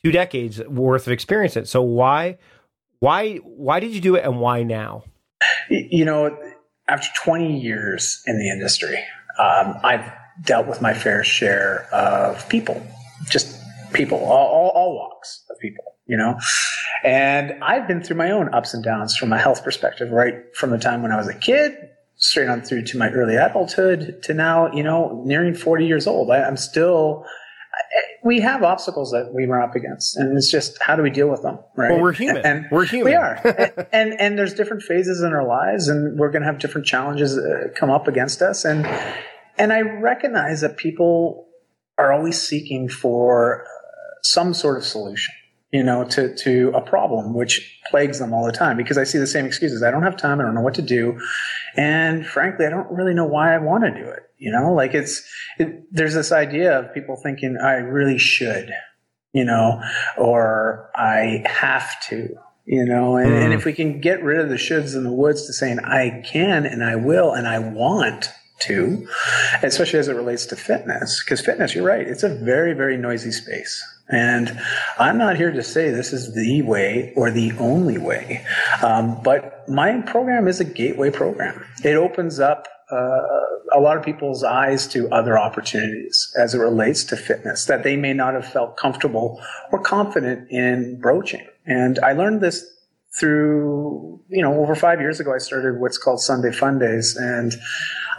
two 0.05 0.13
decades 0.13 0.61
worth 0.61 1.07
of 1.07 1.13
experience. 1.15 1.57
It 1.57 1.69
so 1.69 1.81
why 1.81 2.37
why 2.99 3.37
why 3.37 3.81
did 3.81 3.93
you 3.95 4.03
do 4.03 4.15
it, 4.17 4.25
and 4.25 4.41
why 4.41 4.63
now? 4.63 5.05
You 5.71 6.05
know, 6.05 6.37
after 6.87 7.09
20 7.25 7.61
years 7.61 8.23
in 8.27 8.39
the 8.39 8.51
industry 8.51 8.99
um, 9.39 9.79
I've 9.83 10.11
dealt 10.43 10.67
with 10.67 10.81
my 10.83 10.95
fair 10.95 11.25
share 11.25 11.87
of 11.93 12.49
people, 12.49 12.85
just 13.29 13.61
people, 13.93 14.19
all, 14.19 14.49
all, 14.49 14.71
all, 14.71 14.95
walks 14.97 15.45
of 15.51 15.59
people, 15.59 15.85
you 16.07 16.17
know. 16.17 16.39
And 17.05 17.63
I've 17.63 17.87
been 17.87 18.03
through 18.03 18.17
my 18.17 18.31
own 18.31 18.53
ups 18.53 18.75
and 18.75 18.83
downs 18.83 19.17
from 19.17 19.33
a 19.33 19.39
health 19.39 19.63
perspective, 19.63 20.11
right 20.11 20.35
from 20.55 20.71
the 20.71 20.79
time 20.79 21.03
when 21.03 21.13
I 21.13 21.17
was 21.17 21.29
a 21.29 21.35
kid 21.35 21.77
straight 22.17 22.49
on 22.49 22.63
through 22.63 22.83
to 22.85 22.99
my 22.99 23.11
early 23.11 23.37
adulthood 23.37 24.23
to 24.23 24.35
now, 24.35 24.73
you 24.73 24.83
know, 24.83 25.23
nearing 25.27 25.55
40 25.55 25.87
years 25.87 26.07
old. 26.07 26.31
I, 26.31 26.43
I'm 26.43 26.57
still, 26.57 27.27
we 28.23 28.41
have 28.41 28.63
obstacles 28.63 29.11
that 29.11 29.33
we 29.35 29.45
run 29.47 29.63
up 29.63 29.75
against, 29.75 30.17
and 30.17 30.37
it's 30.37 30.51
just 30.51 30.83
how 30.83 30.97
do 30.97 31.03
we 31.03 31.11
deal 31.11 31.29
with 31.29 31.43
them, 31.43 31.59
right? 31.77 31.91
Well, 31.91 32.01
we're 32.01 32.13
human. 32.13 32.45
And 32.45 32.67
we're 32.71 32.87
human. 32.87 33.13
We 33.13 33.17
are, 33.17 33.35
and, 33.45 33.87
and, 33.93 34.21
and 34.21 34.39
there's 34.39 34.55
different 34.55 34.83
phases 34.83 35.21
in 35.21 35.33
our 35.33 35.47
lives, 35.47 35.89
and 35.89 36.19
we're 36.19 36.31
going 36.31 36.43
to 36.43 36.47
have 36.47 36.59
different 36.59 36.87
challenges 36.87 37.37
uh, 37.37 37.69
come 37.77 37.91
up 37.91 38.09
against 38.09 38.43
us, 38.43 38.65
and 38.65 38.87
and 39.59 39.73
I 39.73 39.81
recognize 39.81 40.61
that 40.63 40.77
people 40.77 41.49
are 41.99 42.13
always 42.13 42.41
seeking 42.41 42.89
for 42.89 43.67
some 44.23 44.55
sort 44.55 44.79
of 44.79 44.85
solution 44.85 45.35
you 45.75 45.83
know, 45.83 46.05
to, 46.05 46.33
to 46.37 46.71
a 46.73 46.81
problem 46.81 47.35
which 47.35 47.81
plagues 47.91 48.21
them 48.21 48.33
all 48.33 48.47
the 48.47 48.53
time 48.53 48.77
because 48.77 48.97
I 48.97 49.03
see 49.03 49.19
the 49.19 49.27
same 49.27 49.45
excuses. 49.45 49.83
I 49.83 49.91
don't 49.91 50.05
have 50.05 50.17
time. 50.17 50.39
I 50.39 50.45
don't 50.45 50.55
know 50.55 50.61
what 50.61 50.75
to 50.75 50.83
do. 50.83 51.21
And 51.77 52.25
frankly, 52.25 52.65
I 52.65 52.71
don't 52.71 52.89
really 52.93 53.13
know 53.13 53.25
why 53.25 53.53
I 53.53 53.59
want 53.59 53.83
to 53.83 53.91
do 53.91 54.09
it. 54.09 54.31
You 54.39 54.53
know, 54.53 54.73
like 54.73 54.95
it's, 54.95 55.29
it, 55.59 55.83
there's 55.93 56.15
this 56.15 56.31
idea 56.31 56.79
of 56.79 56.95
people 56.95 57.17
thinking 57.17 57.59
I 57.61 57.73
really 57.73 58.19
should, 58.19 58.71
you 59.33 59.45
know, 59.45 59.83
or 60.17 60.93
I 60.95 61.43
have 61.45 62.01
to, 62.09 62.37
you 62.67 62.85
know, 62.85 63.17
and, 63.17 63.33
mm. 63.33 63.45
and 63.45 63.53
if 63.53 63.65
we 63.65 63.73
can 63.73 64.01
get 64.01 64.23
rid 64.23 64.39
of 64.39 64.51
the 64.51 64.55
shoulds 64.55 64.95
and 64.95 65.05
the 65.05 65.11
woulds 65.11 65.45
to 65.47 65.53
saying 65.53 65.81
I 65.81 66.23
can 66.25 66.67
and 66.67 66.85
I 66.85 66.95
will 66.95 67.33
and 67.33 67.49
I 67.49 67.59
want 67.59 68.29
to, 68.61 69.09
especially 69.65 69.99
as 69.99 70.07
it 70.07 70.15
relates 70.15 70.47
to 70.47 70.57
fitness, 70.57 71.25
because 71.25 71.41
fitness, 71.41 71.75
you're 71.75 71.85
right, 71.85 72.07
it's 72.07 72.23
a 72.23 72.33
very, 72.33 72.75
very 72.75 72.97
noisy 72.97 73.33
space. 73.33 73.85
And 74.09 74.59
I'm 74.99 75.17
not 75.17 75.37
here 75.37 75.51
to 75.51 75.63
say 75.63 75.91
this 75.91 76.13
is 76.13 76.35
the 76.35 76.63
way 76.63 77.13
or 77.17 77.31
the 77.31 77.53
only 77.59 77.97
way, 77.97 78.45
um, 78.83 79.23
but 79.23 79.67
my 79.69 80.03
program 80.03 80.47
is 80.47 80.61
a 80.61 80.65
gateway 80.65 81.11
program. 81.11 81.65
It 81.83 81.97
opens 81.97 82.39
up 82.39 82.69
uh, 82.93 83.21
a 83.73 83.81
lot 83.81 83.97
of 83.97 84.05
people's 84.05 84.45
eyes 84.45 84.87
to 84.89 85.09
other 85.11 85.39
opportunities 85.39 86.33
as 86.39 86.55
it 86.55 86.59
relates 86.59 87.03
to 87.05 87.17
fitness 87.17 87.65
that 87.65 87.83
they 87.83 87.97
may 87.97 88.13
not 88.13 88.35
have 88.35 88.47
felt 88.47 88.77
comfortable 88.77 89.43
or 89.73 89.81
confident 89.81 90.51
in 90.51 91.01
broaching. 91.01 91.47
And 91.67 91.99
I 92.01 92.13
learned 92.13 92.43
this 92.43 92.65
through, 93.19 94.21
you 94.29 94.43
know, 94.43 94.61
over 94.61 94.75
five 94.75 95.01
years 95.01 95.21
ago, 95.21 95.33
I 95.35 95.39
started 95.39 95.81
what's 95.81 95.99
called 95.99 96.21
Sunday 96.21 96.53
Fun 96.53 96.79
Days. 96.79 97.17
And 97.17 97.55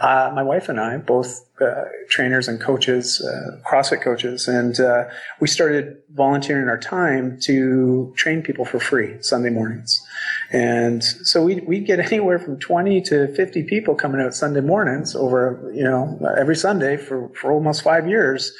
uh, 0.00 0.30
my 0.34 0.42
wife 0.42 0.68
and 0.68 0.78
I, 0.78 0.98
both 0.98 1.46
uh, 1.60 1.84
trainers 2.08 2.48
and 2.48 2.60
coaches, 2.60 3.20
uh, 3.20 3.56
CrossFit 3.66 4.02
coaches, 4.02 4.46
and 4.46 4.78
uh, 4.78 5.04
we 5.40 5.48
started 5.48 5.96
volunteering 6.10 6.68
our 6.68 6.78
time 6.78 7.38
to 7.42 8.12
train 8.16 8.42
people 8.42 8.64
for 8.64 8.78
free 8.78 9.16
Sunday 9.22 9.50
mornings. 9.50 10.04
And 10.52 11.02
so 11.02 11.42
we 11.42 11.60
we 11.60 11.80
get 11.80 11.98
anywhere 12.12 12.38
from 12.38 12.58
20 12.58 13.00
to 13.02 13.34
50 13.34 13.62
people 13.64 13.94
coming 13.94 14.20
out 14.20 14.34
Sunday 14.34 14.60
mornings 14.60 15.16
over, 15.16 15.70
you 15.74 15.84
know, 15.84 16.18
every 16.36 16.56
Sunday 16.56 16.96
for, 16.96 17.30
for 17.30 17.52
almost 17.52 17.82
five 17.82 18.06
years. 18.06 18.52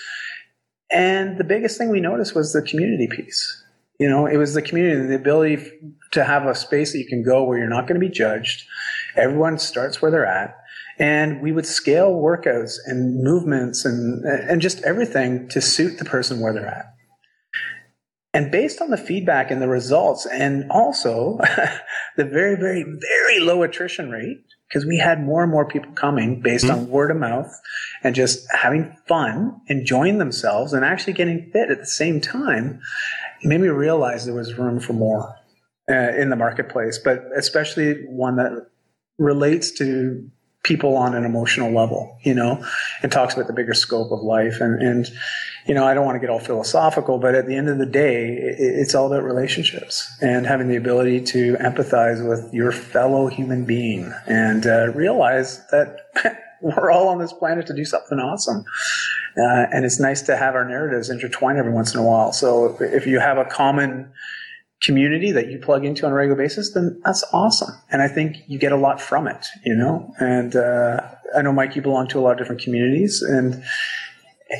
And 0.90 1.36
the 1.36 1.44
biggest 1.44 1.76
thing 1.76 1.90
we 1.90 2.00
noticed 2.00 2.34
was 2.34 2.52
the 2.52 2.62
community 2.62 3.08
piece. 3.08 3.62
You 3.98 4.08
know, 4.08 4.26
it 4.26 4.36
was 4.36 4.54
the 4.54 4.62
community, 4.62 5.06
the 5.06 5.16
ability 5.16 5.70
to 6.12 6.24
have 6.24 6.46
a 6.46 6.54
space 6.54 6.92
that 6.92 6.98
you 6.98 7.06
can 7.06 7.22
go 7.22 7.44
where 7.44 7.58
you're 7.58 7.68
not 7.68 7.86
going 7.86 8.00
to 8.00 8.06
be 8.06 8.12
judged. 8.12 8.66
Everyone 9.16 9.58
starts 9.58 10.00
where 10.00 10.10
they're 10.10 10.26
at 10.26 10.56
and 10.98 11.42
we 11.42 11.52
would 11.52 11.66
scale 11.66 12.12
workouts 12.12 12.76
and 12.86 13.22
movements 13.22 13.84
and, 13.84 14.24
and 14.24 14.60
just 14.60 14.82
everything 14.82 15.48
to 15.50 15.60
suit 15.60 15.98
the 15.98 16.04
person 16.04 16.40
where 16.40 16.52
they're 16.52 16.66
at. 16.66 16.86
And 18.32 18.50
based 18.50 18.82
on 18.82 18.90
the 18.90 18.98
feedback 18.98 19.50
and 19.50 19.62
the 19.62 19.68
results, 19.68 20.26
and 20.26 20.70
also 20.70 21.38
the 22.16 22.24
very, 22.24 22.54
very, 22.54 22.82
very 22.82 23.40
low 23.40 23.62
attrition 23.62 24.10
rate, 24.10 24.44
because 24.68 24.84
we 24.84 24.98
had 24.98 25.22
more 25.22 25.42
and 25.42 25.50
more 25.50 25.66
people 25.66 25.90
coming 25.92 26.42
based 26.42 26.66
mm-hmm. 26.66 26.80
on 26.80 26.90
word 26.90 27.10
of 27.10 27.16
mouth 27.16 27.50
and 28.02 28.14
just 28.14 28.46
having 28.52 28.94
fun, 29.08 29.58
enjoying 29.68 30.18
themselves, 30.18 30.74
and 30.74 30.84
actually 30.84 31.14
getting 31.14 31.50
fit 31.50 31.70
at 31.70 31.78
the 31.78 31.86
same 31.86 32.20
time, 32.20 32.78
it 33.40 33.48
made 33.48 33.60
me 33.60 33.68
realize 33.68 34.26
there 34.26 34.34
was 34.34 34.52
room 34.58 34.80
for 34.80 34.92
more 34.92 35.34
uh, 35.90 35.94
in 35.94 36.28
the 36.28 36.36
marketplace, 36.36 36.98
but 37.02 37.24
especially 37.36 38.04
one 38.06 38.36
that 38.36 38.66
relates 39.18 39.70
to 39.70 40.30
people 40.66 40.96
on 40.96 41.14
an 41.14 41.24
emotional 41.24 41.70
level, 41.70 42.18
you 42.22 42.34
know, 42.34 42.62
and 43.02 43.12
talks 43.12 43.34
about 43.34 43.46
the 43.46 43.52
bigger 43.52 43.72
scope 43.72 44.10
of 44.10 44.20
life. 44.20 44.60
And, 44.60 44.82
and, 44.82 45.08
you 45.64 45.74
know, 45.74 45.84
I 45.84 45.94
don't 45.94 46.04
want 46.04 46.16
to 46.16 46.20
get 46.20 46.28
all 46.28 46.40
philosophical, 46.40 47.18
but 47.18 47.36
at 47.36 47.46
the 47.46 47.54
end 47.54 47.68
of 47.68 47.78
the 47.78 47.86
day, 47.86 48.34
it's 48.36 48.94
all 48.94 49.06
about 49.06 49.22
relationships 49.22 50.10
and 50.20 50.44
having 50.44 50.68
the 50.68 50.76
ability 50.76 51.20
to 51.20 51.54
empathize 51.54 52.26
with 52.28 52.52
your 52.52 52.72
fellow 52.72 53.28
human 53.28 53.64
being 53.64 54.12
and 54.26 54.66
uh, 54.66 54.88
realize 54.88 55.64
that 55.68 56.10
we're 56.60 56.90
all 56.90 57.08
on 57.08 57.18
this 57.18 57.32
planet 57.32 57.66
to 57.68 57.74
do 57.74 57.84
something 57.84 58.18
awesome. 58.18 58.64
Uh, 59.38 59.66
and 59.72 59.84
it's 59.84 60.00
nice 60.00 60.22
to 60.22 60.36
have 60.36 60.54
our 60.54 60.64
narratives 60.64 61.10
intertwine 61.10 61.58
every 61.58 61.72
once 61.72 61.94
in 61.94 62.00
a 62.00 62.02
while. 62.02 62.32
So 62.32 62.76
if 62.80 63.06
you 63.06 63.20
have 63.20 63.38
a 63.38 63.44
common 63.44 64.10
community 64.82 65.32
that 65.32 65.48
you 65.48 65.58
plug 65.58 65.84
into 65.84 66.06
on 66.06 66.12
a 66.12 66.14
regular 66.14 66.36
basis, 66.36 66.72
then 66.74 67.00
that's 67.04 67.24
awesome. 67.32 67.70
And 67.90 68.02
I 68.02 68.08
think 68.08 68.36
you 68.46 68.58
get 68.58 68.72
a 68.72 68.76
lot 68.76 69.00
from 69.00 69.26
it, 69.26 69.46
you 69.64 69.74
know? 69.74 70.12
And, 70.18 70.54
uh, 70.54 71.00
I 71.36 71.42
know 71.42 71.52
Mike, 71.52 71.76
you 71.76 71.82
belong 71.82 72.08
to 72.08 72.18
a 72.18 72.22
lot 72.22 72.32
of 72.32 72.38
different 72.38 72.60
communities 72.60 73.22
and, 73.22 73.62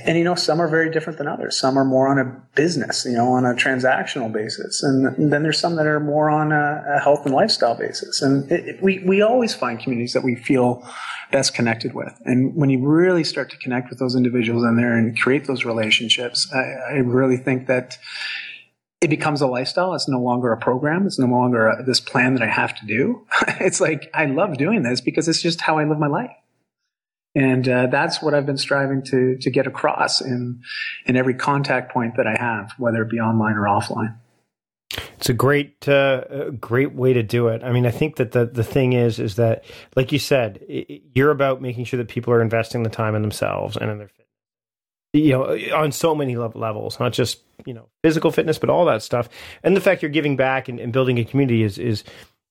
and 0.05 0.19
you 0.19 0.25
know, 0.25 0.35
some 0.35 0.61
are 0.61 0.67
very 0.67 0.91
different 0.91 1.17
than 1.17 1.29
others. 1.29 1.59
Some 1.59 1.79
are 1.79 1.85
more 1.85 2.09
on 2.09 2.19
a 2.19 2.25
business, 2.57 3.05
you 3.05 3.13
know, 3.13 3.29
on 3.29 3.45
a 3.45 3.55
transactional 3.55 4.33
basis. 4.33 4.83
And 4.83 5.33
then 5.33 5.45
there's 5.45 5.61
some 5.61 5.77
that 5.77 5.87
are 5.87 6.01
more 6.01 6.29
on 6.29 6.51
a, 6.51 6.85
a 6.97 6.99
health 6.99 7.25
and 7.25 7.33
lifestyle 7.33 7.77
basis. 7.77 8.21
And 8.21 8.51
it, 8.51 8.67
it, 8.69 8.83
we, 8.83 8.99
we 9.07 9.23
always 9.23 9.55
find 9.55 9.79
communities 9.79 10.13
that 10.15 10.25
we 10.25 10.35
feel 10.35 10.85
best 11.31 11.55
connected 11.55 11.95
with. 11.95 12.21
And 12.25 12.55
when 12.57 12.69
you 12.69 12.85
really 12.85 13.23
start 13.23 13.49
to 13.51 13.57
connect 13.59 13.89
with 13.89 14.01
those 14.01 14.17
individuals 14.17 14.65
in 14.65 14.77
there 14.77 14.97
and 14.97 15.17
create 15.17 15.47
those 15.47 15.65
relationships, 15.65 16.51
I, 16.53 16.95
I 16.95 16.97
really 16.99 17.37
think 17.37 17.69
that 17.69 17.97
it 19.01 19.09
becomes 19.09 19.41
a 19.41 19.47
lifestyle. 19.47 19.95
It's 19.95 20.09
no 20.09 20.21
longer 20.21 20.53
a 20.53 20.57
program. 20.57 21.07
It's 21.07 21.19
no 21.19 21.27
longer 21.27 21.69
a, 21.69 21.83
this 21.83 22.01
plan 22.01 22.35
that 22.35 22.43
I 22.43 22.51
have 22.51 22.75
to 22.81 22.87
do. 22.87 23.27
it's 23.61 23.81
like 23.81 24.11
I 24.15 24.27
love 24.27 24.57
doing 24.57 24.83
this 24.83 25.01
because 25.01 25.29
it's 25.29 25.43
just 25.43 25.61
how 25.61 25.79
I 25.79 25.85
live 25.85 25.99
my 25.99 26.07
life, 26.07 26.35
and 27.35 27.69
uh, 27.69 27.87
that's 27.89 28.23
what 28.23 28.35
I've 28.35 28.47
been 28.47 28.59
striving 28.59 29.03
to 29.05 29.37
to 29.39 29.51
get 29.51 29.67
across 29.67 30.21
in 30.21 30.63
in 31.05 31.17
every 31.17 31.35
contact 31.35 31.93
point 31.93 32.17
that 32.17 32.27
I 32.27 32.37
have, 32.39 32.73
whether 32.79 33.03
it 33.03 33.11
be 33.11 33.19
online 33.19 33.57
or 33.57 33.65
offline. 33.65 34.17
It's 35.17 35.29
a 35.29 35.35
great, 35.35 35.89
uh, 35.89 36.51
great 36.61 36.95
way 36.95 37.13
to 37.13 37.23
do 37.23 37.49
it. 37.49 37.65
I 37.65 37.73
mean, 37.73 37.87
I 37.87 37.91
think 37.91 38.17
that 38.17 38.33
the 38.33 38.47
the 38.47 38.65
thing 38.65 38.93
is, 38.93 39.19
is 39.19 39.37
that, 39.37 39.65
like 39.95 40.13
you 40.13 40.19
said, 40.19 40.61
it, 40.69 41.03
you're 41.15 41.31
about 41.31 41.61
making 41.61 41.85
sure 41.85 41.99
that 41.99 42.09
people 42.09 42.33
are 42.33 42.41
investing 42.41 42.83
the 42.83 42.91
time 42.91 43.15
in 43.15 43.23
themselves 43.23 43.77
and 43.77 43.91
in 43.91 43.99
their 43.99 44.11
you 45.21 45.33
know, 45.33 45.59
on 45.75 45.93
so 45.93 46.15
many 46.15 46.37
levels, 46.37 46.99
not 47.01 47.13
just 47.13 47.41
you 47.65 47.75
know 47.75 47.89
physical 48.03 48.31
fitness, 48.31 48.59
but 48.59 48.71
all 48.71 48.85
that 48.87 49.03
stuff. 49.03 49.29
And 49.63 49.77
the 49.77 49.81
fact 49.81 50.03
you're 50.03 50.11
giving 50.11 50.37
back 50.37 50.69
and, 50.69 50.79
and 50.79 50.93
building 50.93 51.19
a 51.19 51.25
community 51.25 51.63
is 51.63 51.79
is 51.79 52.05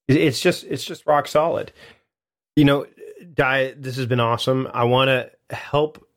it's 0.08 0.40
just 0.40 0.64
it's 0.66 0.84
just 0.84 1.06
rock 1.06 1.28
solid. 1.28 1.72
You 2.56 2.66
know, 2.66 2.86
Dai. 3.34 3.74
This 3.78 3.98
has 3.98 4.06
been 4.06 4.20
awesome. 4.20 4.68
I 4.74 4.86
want 4.86 5.10
to 5.10 5.56
help 5.56 6.08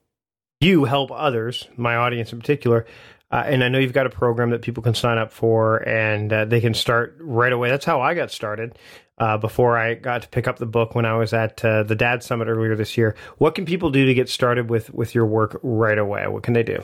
you 0.60 0.84
help 0.84 1.10
others, 1.12 1.68
my 1.76 1.96
audience 1.96 2.32
in 2.32 2.40
particular. 2.40 2.86
Uh, 3.30 3.44
and 3.46 3.62
I 3.62 3.68
know 3.68 3.78
you've 3.78 3.92
got 3.92 4.06
a 4.06 4.10
program 4.10 4.50
that 4.50 4.62
people 4.62 4.82
can 4.82 4.94
sign 4.94 5.18
up 5.18 5.32
for, 5.32 5.86
and 5.88 6.32
uh, 6.32 6.44
they 6.46 6.60
can 6.60 6.72
start 6.72 7.16
right 7.20 7.52
away. 7.52 7.68
That's 7.68 7.84
how 7.84 8.00
I 8.00 8.14
got 8.14 8.30
started 8.30 8.78
uh, 9.18 9.36
before 9.36 9.76
I 9.76 9.94
got 9.94 10.22
to 10.22 10.28
pick 10.28 10.48
up 10.48 10.58
the 10.58 10.66
book 10.66 10.94
when 10.94 11.04
I 11.04 11.16
was 11.16 11.34
at 11.34 11.62
uh, 11.64 11.82
the 11.82 11.94
Dad 11.94 12.22
Summit 12.22 12.48
earlier 12.48 12.74
this 12.74 12.96
year. 12.96 13.14
What 13.36 13.54
can 13.54 13.66
people 13.66 13.90
do 13.90 14.06
to 14.06 14.14
get 14.14 14.30
started 14.30 14.70
with 14.70 14.94
with 14.94 15.14
your 15.14 15.26
work 15.26 15.60
right 15.62 15.98
away? 15.98 16.26
What 16.26 16.42
can 16.42 16.54
they 16.54 16.62
do? 16.62 16.82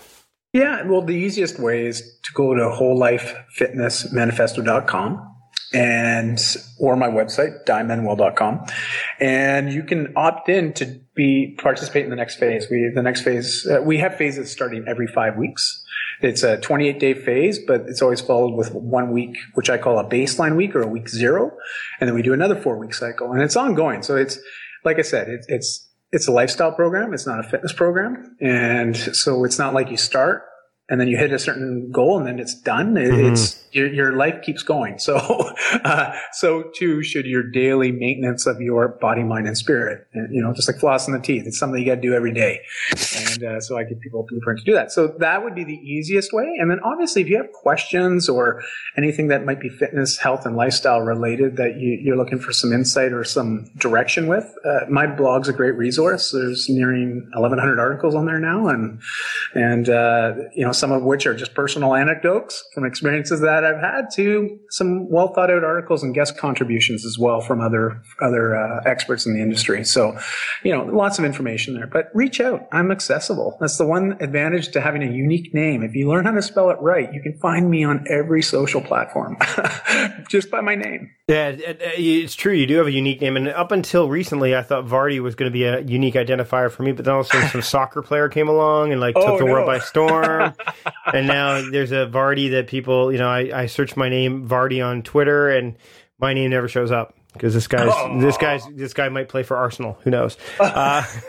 Yeah, 0.53 0.87
well, 0.87 1.01
the 1.03 1.17
easiest 1.17 1.59
way 1.59 1.87
is 1.87 2.03
to 2.23 2.33
go 2.33 2.55
to 2.55 2.63
wholelifefitnessmanifesto.com 2.63 5.31
and 5.73 6.39
or 6.79 6.95
my 6.95 7.09
website 7.09 7.65
daimanuel.com 7.65 8.65
and 9.19 9.73
you 9.73 9.83
can 9.83 10.13
opt 10.15 10.49
in 10.49 10.73
to 10.73 10.87
be 11.17 11.57
participate 11.59 12.05
in 12.05 12.11
the 12.11 12.17
next 12.17 12.37
phase 12.37 12.71
we 12.71 12.89
the 12.95 13.03
next 13.03 13.23
phase 13.23 13.67
uh, 13.67 13.83
we 13.83 13.99
have 13.99 14.17
phases 14.17 14.53
starting 14.53 14.85
every 14.87 15.09
five 15.09 15.37
weeks 15.37 15.84
it's 16.25 16.43
a 16.43 16.57
28 16.57 16.99
day 16.99 17.15
phase, 17.15 17.59
but 17.59 17.83
it's 17.83 18.01
always 18.01 18.21
followed 18.21 18.55
with 18.55 18.73
one 18.73 19.13
week, 19.13 19.37
which 19.55 19.69
I 19.69 19.77
call 19.77 19.99
a 19.99 20.05
baseline 20.05 20.57
week 20.57 20.75
or 20.75 20.81
a 20.83 20.87
week 20.87 21.09
zero. 21.09 21.53
And 22.01 22.09
then 22.09 22.15
we 22.15 22.23
do 22.23 22.33
another 22.33 22.57
four 22.57 22.79
week 22.79 22.95
cycle 22.95 23.33
and 23.33 23.43
it's 23.43 23.57
ongoing. 23.57 24.03
So 24.03 24.17
it's, 24.17 24.39
like 24.85 24.99
I 24.99 25.03
said, 25.03 25.29
it, 25.29 25.45
it's, 25.49 25.87
it's 26.13 26.27
a 26.27 26.33
lifestyle 26.33 26.73
program. 26.73 27.13
It's 27.13 27.27
not 27.27 27.41
a 27.41 27.43
fitness 27.43 27.73
program. 27.73 28.37
And 28.41 28.97
so 28.97 29.45
it's 29.45 29.59
not 29.59 29.75
like 29.75 29.91
you 29.91 29.99
start 29.99 30.45
and 30.89 30.99
then 30.99 31.09
you 31.09 31.19
hit 31.19 31.33
a 31.33 31.39
certain 31.39 31.91
goal 31.93 32.17
and 32.19 32.27
then 32.27 32.39
it's 32.39 32.59
done. 32.59 32.97
It, 32.97 33.11
mm-hmm. 33.11 33.33
It's 33.33 33.63
your, 33.75 33.93
your, 33.93 34.13
life 34.17 34.43
keeps 34.43 34.63
going. 34.63 34.99
So, 34.99 35.17
uh, 35.85 36.17
so 36.33 36.71
too 36.75 37.03
should 37.03 37.27
your 37.27 37.43
daily 37.43 37.93
maintenance 37.93 38.47
of 38.47 38.61
your 38.61 38.89
body, 39.01 39.23
mind, 39.23 39.47
and 39.47 39.57
spirit. 39.57 40.07
And, 40.15 40.35
you 40.35 40.43
know, 40.43 40.53
just 40.55 40.69
like 40.69 40.81
flossing 40.81 41.13
the 41.13 41.21
teeth, 41.21 41.45
it's 41.47 41.59
something 41.59 41.81
you 41.81 41.87
got 41.87 41.97
to 41.97 42.01
do 42.01 42.15
every 42.15 42.33
day. 42.33 42.61
And 43.17 43.45
uh, 43.45 43.61
so 43.61 43.77
I 43.77 43.85
give 43.85 44.01
people 44.01 44.21
a 44.21 44.23
blueprint 44.25 44.61
to 44.61 44.65
do 44.65 44.75
that. 44.75 44.93
So 44.93 45.09
that 45.19 45.43
would 45.43 45.55
be 45.55 45.65
the 45.65 45.75
easiest 45.75 46.33
way. 46.33 46.45
And 46.59 46.71
then 46.71 46.81
obviously, 46.81 47.23
if 47.23 47.29
you 47.29 47.37
have 47.37 47.51
questions 47.53 48.29
or 48.29 48.63
anything 48.97 49.29
that 49.29 49.45
might 49.45 49.61
be 49.61 49.69
fitness, 49.69 50.19
health, 50.19 50.47
and 50.47 50.57
lifestyle 50.57 51.01
related 51.01 51.57
that 51.57 51.77
you, 51.77 52.13
are 52.13 52.17
looking 52.17 52.39
for 52.39 52.53
some 52.53 52.73
insight 52.73 53.13
or 53.13 53.25
some 53.25 53.71
direction 53.77 54.27
with, 54.27 54.55
uh, 54.65 54.81
my 54.89 55.07
blog's 55.07 55.49
a 55.49 55.53
great 55.53 55.75
resource. 55.77 56.31
There's 56.31 56.69
nearing 56.69 57.29
1,100 57.35 57.79
articles 57.79 58.15
on 58.15 58.27
there 58.27 58.39
now, 58.39 58.69
and 58.69 59.01
and 59.55 59.89
uh, 59.89 60.35
you 60.55 60.65
know 60.65 60.73
some 60.73 60.93
of 60.93 61.03
which 61.03 61.27
are 61.27 61.35
just 61.35 61.55
personal 61.55 61.95
anecdotes 61.95 62.65
from 62.73 62.85
experiences 62.85 63.41
that 63.41 63.63
I've 63.64 63.81
had 63.81 64.11
to 64.14 64.59
some 64.70 65.11
well 65.11 65.29
thought 65.29 65.50
out 65.50 65.64
articles 65.64 66.03
and 66.03 66.14
guest 66.14 66.37
contributions 66.37 67.05
as 67.05 67.18
well 67.18 67.40
from 67.40 67.61
other 67.61 68.03
other 68.20 68.57
uh, 68.57 68.83
experts 68.85 69.27
in 69.27 69.35
the 69.35 69.40
industry. 69.40 69.85
So, 69.85 70.18
you 70.62 70.72
know, 70.72 70.85
lots 70.85 71.18
of 71.18 71.24
information 71.24 71.74
there. 71.74 71.87
But 71.87 72.11
reach 72.14 72.40
out. 72.40 72.66
I'm 72.72 72.90
accessible. 72.90 73.57
That's 73.61 73.79
the 73.79 73.87
one 73.87 74.16
advantage 74.20 74.72
to 74.72 74.81
having 74.81 75.03
a 75.03 75.11
unique 75.11 75.55
name. 75.55 75.83
If 75.83 75.94
you 75.94 76.09
learn 76.09 76.24
how 76.24 76.33
to 76.33 76.42
spell 76.42 76.70
it 76.70 76.79
right, 76.81 77.12
you 77.12 77.22
can 77.22 77.38
find 77.38 77.70
me 77.70 77.85
on 77.85 78.05
every 78.09 78.42
social 78.42 78.81
platform 78.81 79.37
just 80.29 80.50
by 80.50 80.61
my 80.61 80.74
name. 80.74 81.11
Yeah, 81.27 81.53
it's 81.57 82.35
true. 82.35 82.53
You 82.53 82.66
do 82.66 82.77
have 82.77 82.87
a 82.87 82.92
unique 82.92 83.22
name, 83.22 83.38
and 83.38 83.48
up 83.48 83.72
until 83.72 84.11
recently, 84.11 84.55
I 84.55 84.61
thought 84.61 84.85
Vardy 84.85 85.20
was 85.20 85.35
going 85.35 85.50
to 85.50 85.53
be 85.53 85.64
a 85.64 85.81
unique 85.81 86.16
identifier 86.16 86.70
for 86.70 86.83
me. 86.83 86.92
But 86.92 87.07
then 87.07 87.14
also 87.14 87.40
some 87.46 87.62
soccer 87.74 88.03
player 88.03 88.29
came 88.29 88.48
along 88.48 88.92
and 88.92 89.00
like 89.00 89.14
took 89.14 89.24
oh, 89.24 89.38
the 89.38 89.44
no. 89.46 89.53
world 89.53 89.66
by 89.66 89.79
storm. 89.79 90.53
and 91.14 91.27
now 91.27 91.62
there's 91.70 91.92
a 91.92 92.07
Vardy 92.07 92.50
that 92.50 92.66
people, 92.66 93.11
you 93.11 93.18
know, 93.18 93.29
I, 93.29 93.54
I 93.55 93.67
search 93.67 93.97
my 93.97 94.09
name 94.09 94.49
Vardy 94.49 94.85
on 94.85 95.03
Twitter, 95.03 95.49
and 95.49 95.77
my 96.19 96.35
name 96.35 96.51
never 96.51 96.69
shows 96.69 96.90
up 96.90 97.14
because 97.33 97.55
this 97.55 97.67
guy's 97.67 97.90
oh. 97.93 98.21
this 98.21 98.37
guy's 98.37 98.67
this 98.73 98.95
guy 98.95 99.09
might 99.09 99.29
play 99.29 99.43
for 99.43 99.57
Arsenal. 99.57 99.99
Who 100.03 100.11
knows? 100.11 100.37
Uh, 100.59 101.05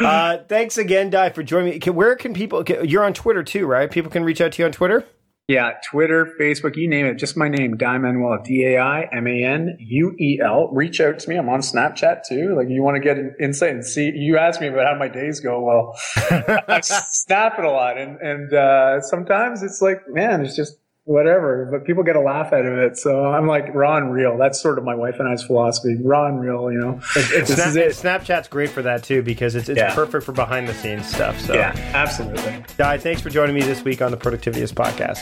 uh, 0.00 0.38
thanks 0.48 0.78
again, 0.78 1.10
Dai, 1.10 1.30
for 1.30 1.42
joining 1.42 1.70
me. 1.70 1.78
Can, 1.78 1.94
where 1.94 2.16
can 2.16 2.34
people? 2.34 2.64
You're 2.64 3.04
on 3.04 3.14
Twitter 3.14 3.42
too, 3.42 3.66
right? 3.66 3.90
People 3.90 4.10
can 4.10 4.24
reach 4.24 4.40
out 4.40 4.52
to 4.52 4.62
you 4.62 4.66
on 4.66 4.72
Twitter. 4.72 5.04
Yeah, 5.48 5.72
Twitter, 5.82 6.34
Facebook, 6.38 6.76
you 6.76 6.90
name 6.90 7.06
it. 7.06 7.14
Just 7.14 7.34
my 7.34 7.48
name, 7.48 7.78
Dai 7.78 7.96
Manuel, 7.96 8.38
D 8.44 8.66
A 8.66 8.78
I 8.78 9.08
M 9.10 9.26
A 9.26 9.44
N 9.44 9.78
U 9.80 10.14
E 10.20 10.40
L. 10.44 10.68
Reach 10.74 11.00
out 11.00 11.18
to 11.20 11.28
me. 11.30 11.36
I'm 11.36 11.48
on 11.48 11.60
Snapchat 11.60 12.24
too. 12.28 12.54
Like 12.54 12.68
you 12.68 12.82
want 12.82 12.96
to 12.96 13.00
get 13.00 13.16
an 13.16 13.34
insight 13.40 13.70
and 13.70 13.82
see. 13.82 14.12
You 14.14 14.36
asked 14.36 14.60
me 14.60 14.66
about 14.66 14.86
how 14.86 14.98
my 14.98 15.08
days 15.08 15.40
go. 15.40 15.62
Well, 15.62 15.98
I 16.68 16.80
snap 16.82 17.58
it 17.58 17.64
a 17.64 17.70
lot, 17.70 17.96
and 17.96 18.20
and 18.20 18.52
uh, 18.52 19.00
sometimes 19.00 19.62
it's 19.62 19.80
like, 19.80 20.06
man, 20.06 20.44
it's 20.44 20.54
just 20.54 20.76
whatever, 21.08 21.66
but 21.72 21.86
people 21.86 22.02
get 22.02 22.16
a 22.16 22.20
laugh 22.20 22.52
out 22.52 22.66
of 22.66 22.76
it. 22.76 22.98
So 22.98 23.24
I'm 23.24 23.46
like 23.46 23.74
raw 23.74 23.96
and 23.96 24.12
real. 24.12 24.36
That's 24.36 24.60
sort 24.60 24.76
of 24.76 24.84
my 24.84 24.94
wife 24.94 25.18
and 25.18 25.26
I's 25.26 25.42
philosophy. 25.42 25.96
Raw 26.02 26.26
and 26.26 26.38
real, 26.38 26.70
you 26.70 26.78
know. 26.78 27.00
It, 27.16 27.46
Snap, 27.46 27.76
it. 27.76 27.92
Snapchat's 27.92 28.46
great 28.46 28.68
for 28.68 28.82
that 28.82 29.04
too 29.04 29.22
because 29.22 29.54
it's, 29.54 29.70
it's 29.70 29.78
yeah. 29.78 29.94
perfect 29.94 30.24
for 30.24 30.32
behind 30.32 30.68
the 30.68 30.74
scenes 30.74 31.06
stuff. 31.08 31.40
So 31.40 31.54
yeah, 31.54 31.72
absolutely. 31.94 32.62
Dai, 32.76 32.98
thanks 32.98 33.22
for 33.22 33.30
joining 33.30 33.54
me 33.54 33.62
this 33.62 33.82
week 33.84 34.02
on 34.02 34.10
the 34.10 34.18
Productivityist 34.18 34.74
podcast. 34.74 35.20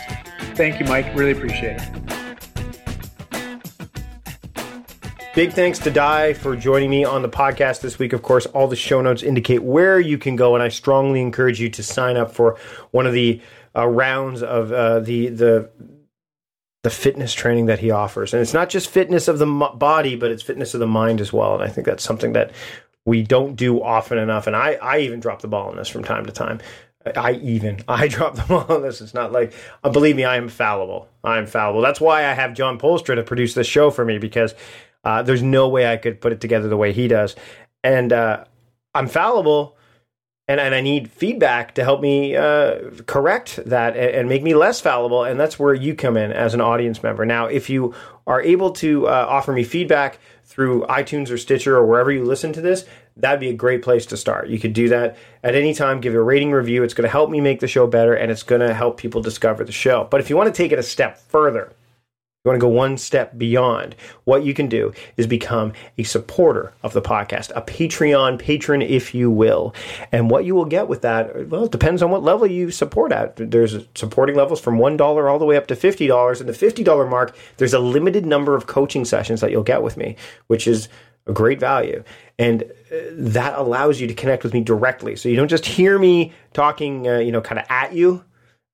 Thank 0.57 0.81
you, 0.81 0.87
Mike. 0.87 1.07
Really 1.15 1.31
appreciate 1.31 1.81
it. 1.81 2.17
Big 5.37 5.53
thanks 5.53 5.79
to 5.81 5.91
Dai 5.91 6.33
for 6.33 6.57
joining 6.57 6.91
me 6.91 7.05
on 7.05 7.23
the 7.23 7.29
podcast 7.29 7.83
this 7.83 7.99
week. 7.99 8.13
Of 8.13 8.23
course, 8.23 8.47
all 8.47 8.67
the 8.67 8.75
show 8.75 9.03
notes 9.03 9.23
indicate 9.23 9.63
where 9.63 10.01
you 10.01 10.19
can 10.19 10.35
go, 10.35 10.55
and 10.55 10.65
I 10.65 10.69
strongly 10.69 11.21
encourage 11.21 11.61
you 11.61 11.69
to 11.69 11.83
sign 11.83 12.17
up 12.17 12.33
for 12.33 12.59
one 12.91 13.07
of 13.07 13.13
the 13.13 13.41
uh, 13.77 13.87
rounds 13.87 14.43
of 14.43 14.73
uh, 14.73 15.01
the 15.01 15.29
the 15.29 15.71
the 16.83 16.91
fitness 16.91 17.35
training 17.35 17.67
that 17.67 17.81
he 17.81 17.91
offers, 17.91 18.33
and 18.33 18.41
it's 18.41 18.55
not 18.55 18.69
just 18.69 18.89
fitness 18.89 19.29
of 19.29 19.39
the 19.39 19.47
body, 19.47 20.15
but 20.17 20.31
it's 20.31 20.43
fitness 20.43 20.73
of 20.73 20.81
the 20.81 20.87
mind 20.87 21.21
as 21.21 21.33
well. 21.33 21.55
And 21.55 21.65
I 21.65 21.69
think 21.69 21.87
that's 21.87 22.05
something 22.05 22.33
that 22.35 22.53
we 23.05 23.23
don't 23.23 23.57
do 23.57 23.83
often 23.83 24.19
enough. 24.19 24.47
And 24.47 24.57
I 24.57 24.75
I 24.75 24.99
even 24.99 25.21
drop 25.21 25.43
the 25.43 25.49
ball 25.49 25.71
on 25.71 25.77
this 25.77 25.89
from 25.89 26.05
time 26.05 26.27
to 26.27 26.33
time. 26.33 26.61
I 27.17 27.33
even 27.35 27.81
I 27.89 28.09
drop 28.09 28.37
the 28.37 28.43
ball 28.43 28.67
on 28.69 28.83
this. 28.83 29.01
It's 29.01 29.15
not 29.15 29.33
like 29.33 29.53
uh, 29.85 29.91
believe 29.91 30.17
me, 30.17 30.25
I 30.25 30.37
am 30.37 30.49
fallible. 30.49 31.09
I 31.25 31.39
am 31.39 31.47
fallible. 31.47 31.83
That's 31.83 32.01
why 32.01 32.27
I 32.27 32.33
have 32.35 32.55
John 32.55 32.79
Polstra 32.79 33.17
to 33.17 33.23
produce 33.23 33.55
this 33.55 33.67
show 33.67 33.91
for 33.91 34.05
me 34.05 34.19
because 34.19 34.55
uh, 35.05 35.23
there's 35.23 35.43
no 35.43 35.69
way 35.69 35.91
I 35.91 35.97
could 35.97 36.21
put 36.21 36.33
it 36.33 36.41
together 36.41 36.69
the 36.69 36.77
way 36.77 36.93
he 36.93 37.09
does. 37.09 37.37
And 37.85 38.13
uh, 38.13 38.45
I'm 38.95 39.07
fallible 39.07 39.76
and, 40.49 40.61
and 40.61 40.75
I 40.75 40.81
need 40.81 41.11
feedback 41.11 41.75
to 41.75 41.85
help 41.85 42.01
me 42.01 42.37
uh, 42.37 42.91
correct 43.07 43.57
that 43.67 43.97
and, 43.97 44.15
and, 44.15 44.29
make 44.29 44.43
me 44.45 44.55
less 44.55 44.81
fallible. 44.81 45.25
And 45.25 45.41
that's 45.41 45.59
where 45.59 45.75
you 45.75 45.95
come 45.95 46.17
in 46.17 46.33
as 46.33 46.55
an 46.55 46.61
audience 46.61 47.03
member. 47.03 47.27
Now, 47.27 47.47
if 47.47 47.69
you 47.69 47.95
are 48.27 48.41
able 48.41 48.71
to 48.73 49.09
uh, 49.09 49.27
offer 49.29 49.53
me 49.53 49.65
feedback 49.65 50.19
through 50.45 50.87
iTunes 50.87 51.31
or 51.31 51.39
Stitcher 51.39 51.77
or 51.77 51.85
wherever 51.85 52.13
you 52.13 52.25
listen 52.25 52.53
to 52.53 52.61
this, 52.61 52.85
that'd 53.17 53.41
be 53.41 53.49
a 53.49 53.55
great 53.55 53.83
place 53.83 54.07
to 54.07 54.17
start. 54.17 54.49
You 54.49 54.61
could 54.61 54.73
do 54.73 54.89
that 54.91 55.17
at 55.43 55.57
any 55.57 55.75
time, 55.75 56.01
give 56.01 56.15
a 56.15 56.23
rating 56.23 56.53
review. 56.53 56.85
It's 56.85 56.95
going 56.95 57.07
to 57.07 57.11
help 57.11 57.29
me 57.31 57.41
make 57.41 57.59
the 57.59 57.69
show 57.69 57.87
better 57.87 58.15
and 58.15 58.31
it's 58.31 58.45
going 58.45 58.61
to 58.61 58.73
help 58.73 58.99
people 58.99 59.21
discover 59.21 59.65
the 59.65 59.73
show. 59.73 60.07
But 60.11 60.21
if 60.21 60.31
you 60.31 60.37
want 60.37 60.55
to 60.55 60.57
take 60.57 60.71
it 60.71 60.79
a 60.79 60.85
step 60.85 61.19
further, 61.19 61.73
you 62.47 62.51
want 62.51 62.61
to 62.61 62.65
go 62.65 62.69
one 62.69 62.97
step 62.97 63.37
beyond, 63.37 63.97
what 64.25 64.45
you 64.45 64.55
can 64.55 64.69
do 64.69 64.93
is 65.17 65.27
become 65.27 65.73
a 65.99 66.05
supporter 66.05 66.73
of 66.85 66.93
the 66.93 67.03
podcast, 67.03 67.51
a 67.57 67.63
Patreon 67.63 68.39
patron, 68.39 68.83
if 68.83 69.15
you 69.15 69.31
will. 69.33 69.75
And 70.13 70.31
what 70.31 70.45
you 70.45 70.55
will 70.55 70.65
get 70.65 70.87
with 70.87 71.03
that, 71.03 71.49
well, 71.49 71.65
it 71.65 71.73
depends 71.73 72.03
on 72.03 72.11
what 72.13 72.23
level 72.23 72.47
you 72.47 72.71
support 72.71 73.11
at. 73.11 73.35
There's 73.37 73.77
supporting 73.97 74.37
levels 74.37 74.61
from 74.61 74.79
$1 74.79 75.31
all 75.31 75.39
the 75.41 75.45
way 75.45 75.57
up 75.57 75.67
to 75.67 75.75
$50. 75.75 76.39
And 76.41 76.49
the 76.49 76.53
$50 76.53 77.11
mark, 77.11 77.37
there's 77.57 77.75
a 77.75 77.81
limited 77.81 78.25
number 78.25 78.55
of 78.55 78.69
coaching 78.69 79.05
sessions 79.05 79.41
that 79.41 79.51
you'll 79.51 79.65
get 79.65 79.83
with 79.83 79.97
me, 79.97 80.15
which 80.47 80.69
is 80.69 80.89
a 81.27 81.33
great 81.33 81.59
value. 81.59 82.05
And 82.39 82.63
uh, 82.63 82.97
that 83.11 83.59
allows 83.59 84.01
you 84.01 84.07
to 84.07 84.15
connect 84.15 84.45
with 84.45 84.55
me 84.55 84.61
directly. 84.61 85.17
So 85.17 85.29
you 85.29 85.35
don't 85.35 85.49
just 85.49 85.67
hear 85.67 85.99
me 85.99 86.33
talking, 86.53 87.09
uh, 87.09 87.19
you 87.19 87.33
know, 87.33 87.41
kind 87.41 87.59
of 87.59 87.67
at 87.69 87.93
you 87.93 88.25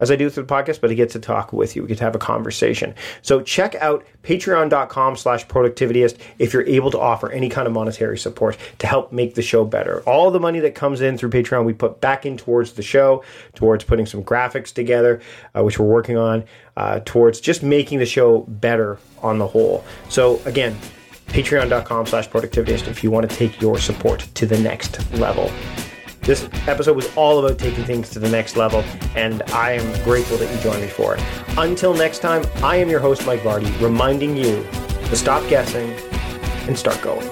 as 0.03 0.11
I 0.11 0.17
do 0.17 0.29
through 0.29 0.43
the 0.43 0.53
podcast, 0.53 0.81
but 0.81 0.91
I 0.91 0.95
get 0.95 1.11
to 1.11 1.21
talk 1.21 1.53
with 1.53 1.77
you. 1.77 1.83
We 1.83 1.89
get 1.89 1.99
to 1.99 2.05
have 2.05 2.17
a 2.17 2.19
conversation. 2.19 2.97
So 3.23 3.41
check 3.41 3.77
out 3.77 4.05
patreon.com 4.25 5.17
slash 5.17 5.47
productivityist 5.47 6.19
if 6.41 6.53
you're 6.53 6.67
able 6.67 6.91
to 6.91 6.99
offer 6.99 7.31
any 7.31 7.49
kind 7.49 7.69
of 7.69 7.73
monetary 7.73 8.19
support 8.19 8.59
to 8.81 8.89
help 8.89 9.13
make 9.13 9.37
the 9.37 9.43
show 9.43 9.65
better. 9.65 10.01
All 10.01 10.33
the 10.33 10.41
money 10.41 10.59
that 10.59 10.75
comes 10.75 11.01
in 11.01 11.17
through 11.17 11.31
Patreon, 11.31 11.65
we 11.65 11.73
put 11.73 12.01
back 12.01 12.27
in 12.27 12.37
towards 12.37 12.73
the 12.73 12.83
show, 12.83 13.23
towards 13.55 13.85
putting 13.85 14.05
some 14.05 14.25
graphics 14.25 14.73
together, 14.73 15.21
uh, 15.57 15.63
which 15.63 15.79
we're 15.79 15.87
working 15.87 16.17
on, 16.17 16.45
uh, 16.77 16.99
towards 17.05 17.41
just 17.41 17.63
making 17.63 18.01
the 18.01 18.07
show 18.07 18.41
better 18.49 18.99
on 19.23 19.39
the 19.39 19.47
whole. 19.47 19.85
So 20.09 20.41
again, 20.47 20.77
patreon.com 21.29 22.07
slash 22.07 22.29
productivityist 22.29 22.89
if 22.89 23.05
you 23.05 23.13
want 23.13 23.31
to 23.31 23.37
take 23.37 23.61
your 23.61 23.79
support 23.79 24.27
to 24.35 24.47
the 24.47 24.59
next 24.59 25.13
level. 25.13 25.49
This 26.23 26.49
episode 26.69 26.95
was 26.95 27.13
all 27.17 27.45
about 27.45 27.59
taking 27.59 27.83
things 27.83 28.09
to 28.11 28.21
the 28.21 28.29
next 28.29 28.57
level, 28.57 28.85
and 29.17 29.43
I 29.53 29.73
am 29.73 30.05
grateful 30.05 30.37
that 30.37 30.55
you 30.55 30.61
joined 30.63 30.81
me 30.81 30.87
for 30.87 31.17
it. 31.17 31.23
Until 31.59 31.95
next 31.95 32.21
time, 32.21 32.45
I 32.63 32.77
am 32.77 32.89
your 32.89 33.01
host, 33.01 33.27
Mike 33.27 33.41
Vardy, 33.41 33.81
reminding 33.81 34.37
you 34.37 34.65
to 35.09 35.17
stop 35.17 35.43
guessing 35.49 35.91
and 36.69 36.79
start 36.79 37.03
going. 37.03 37.29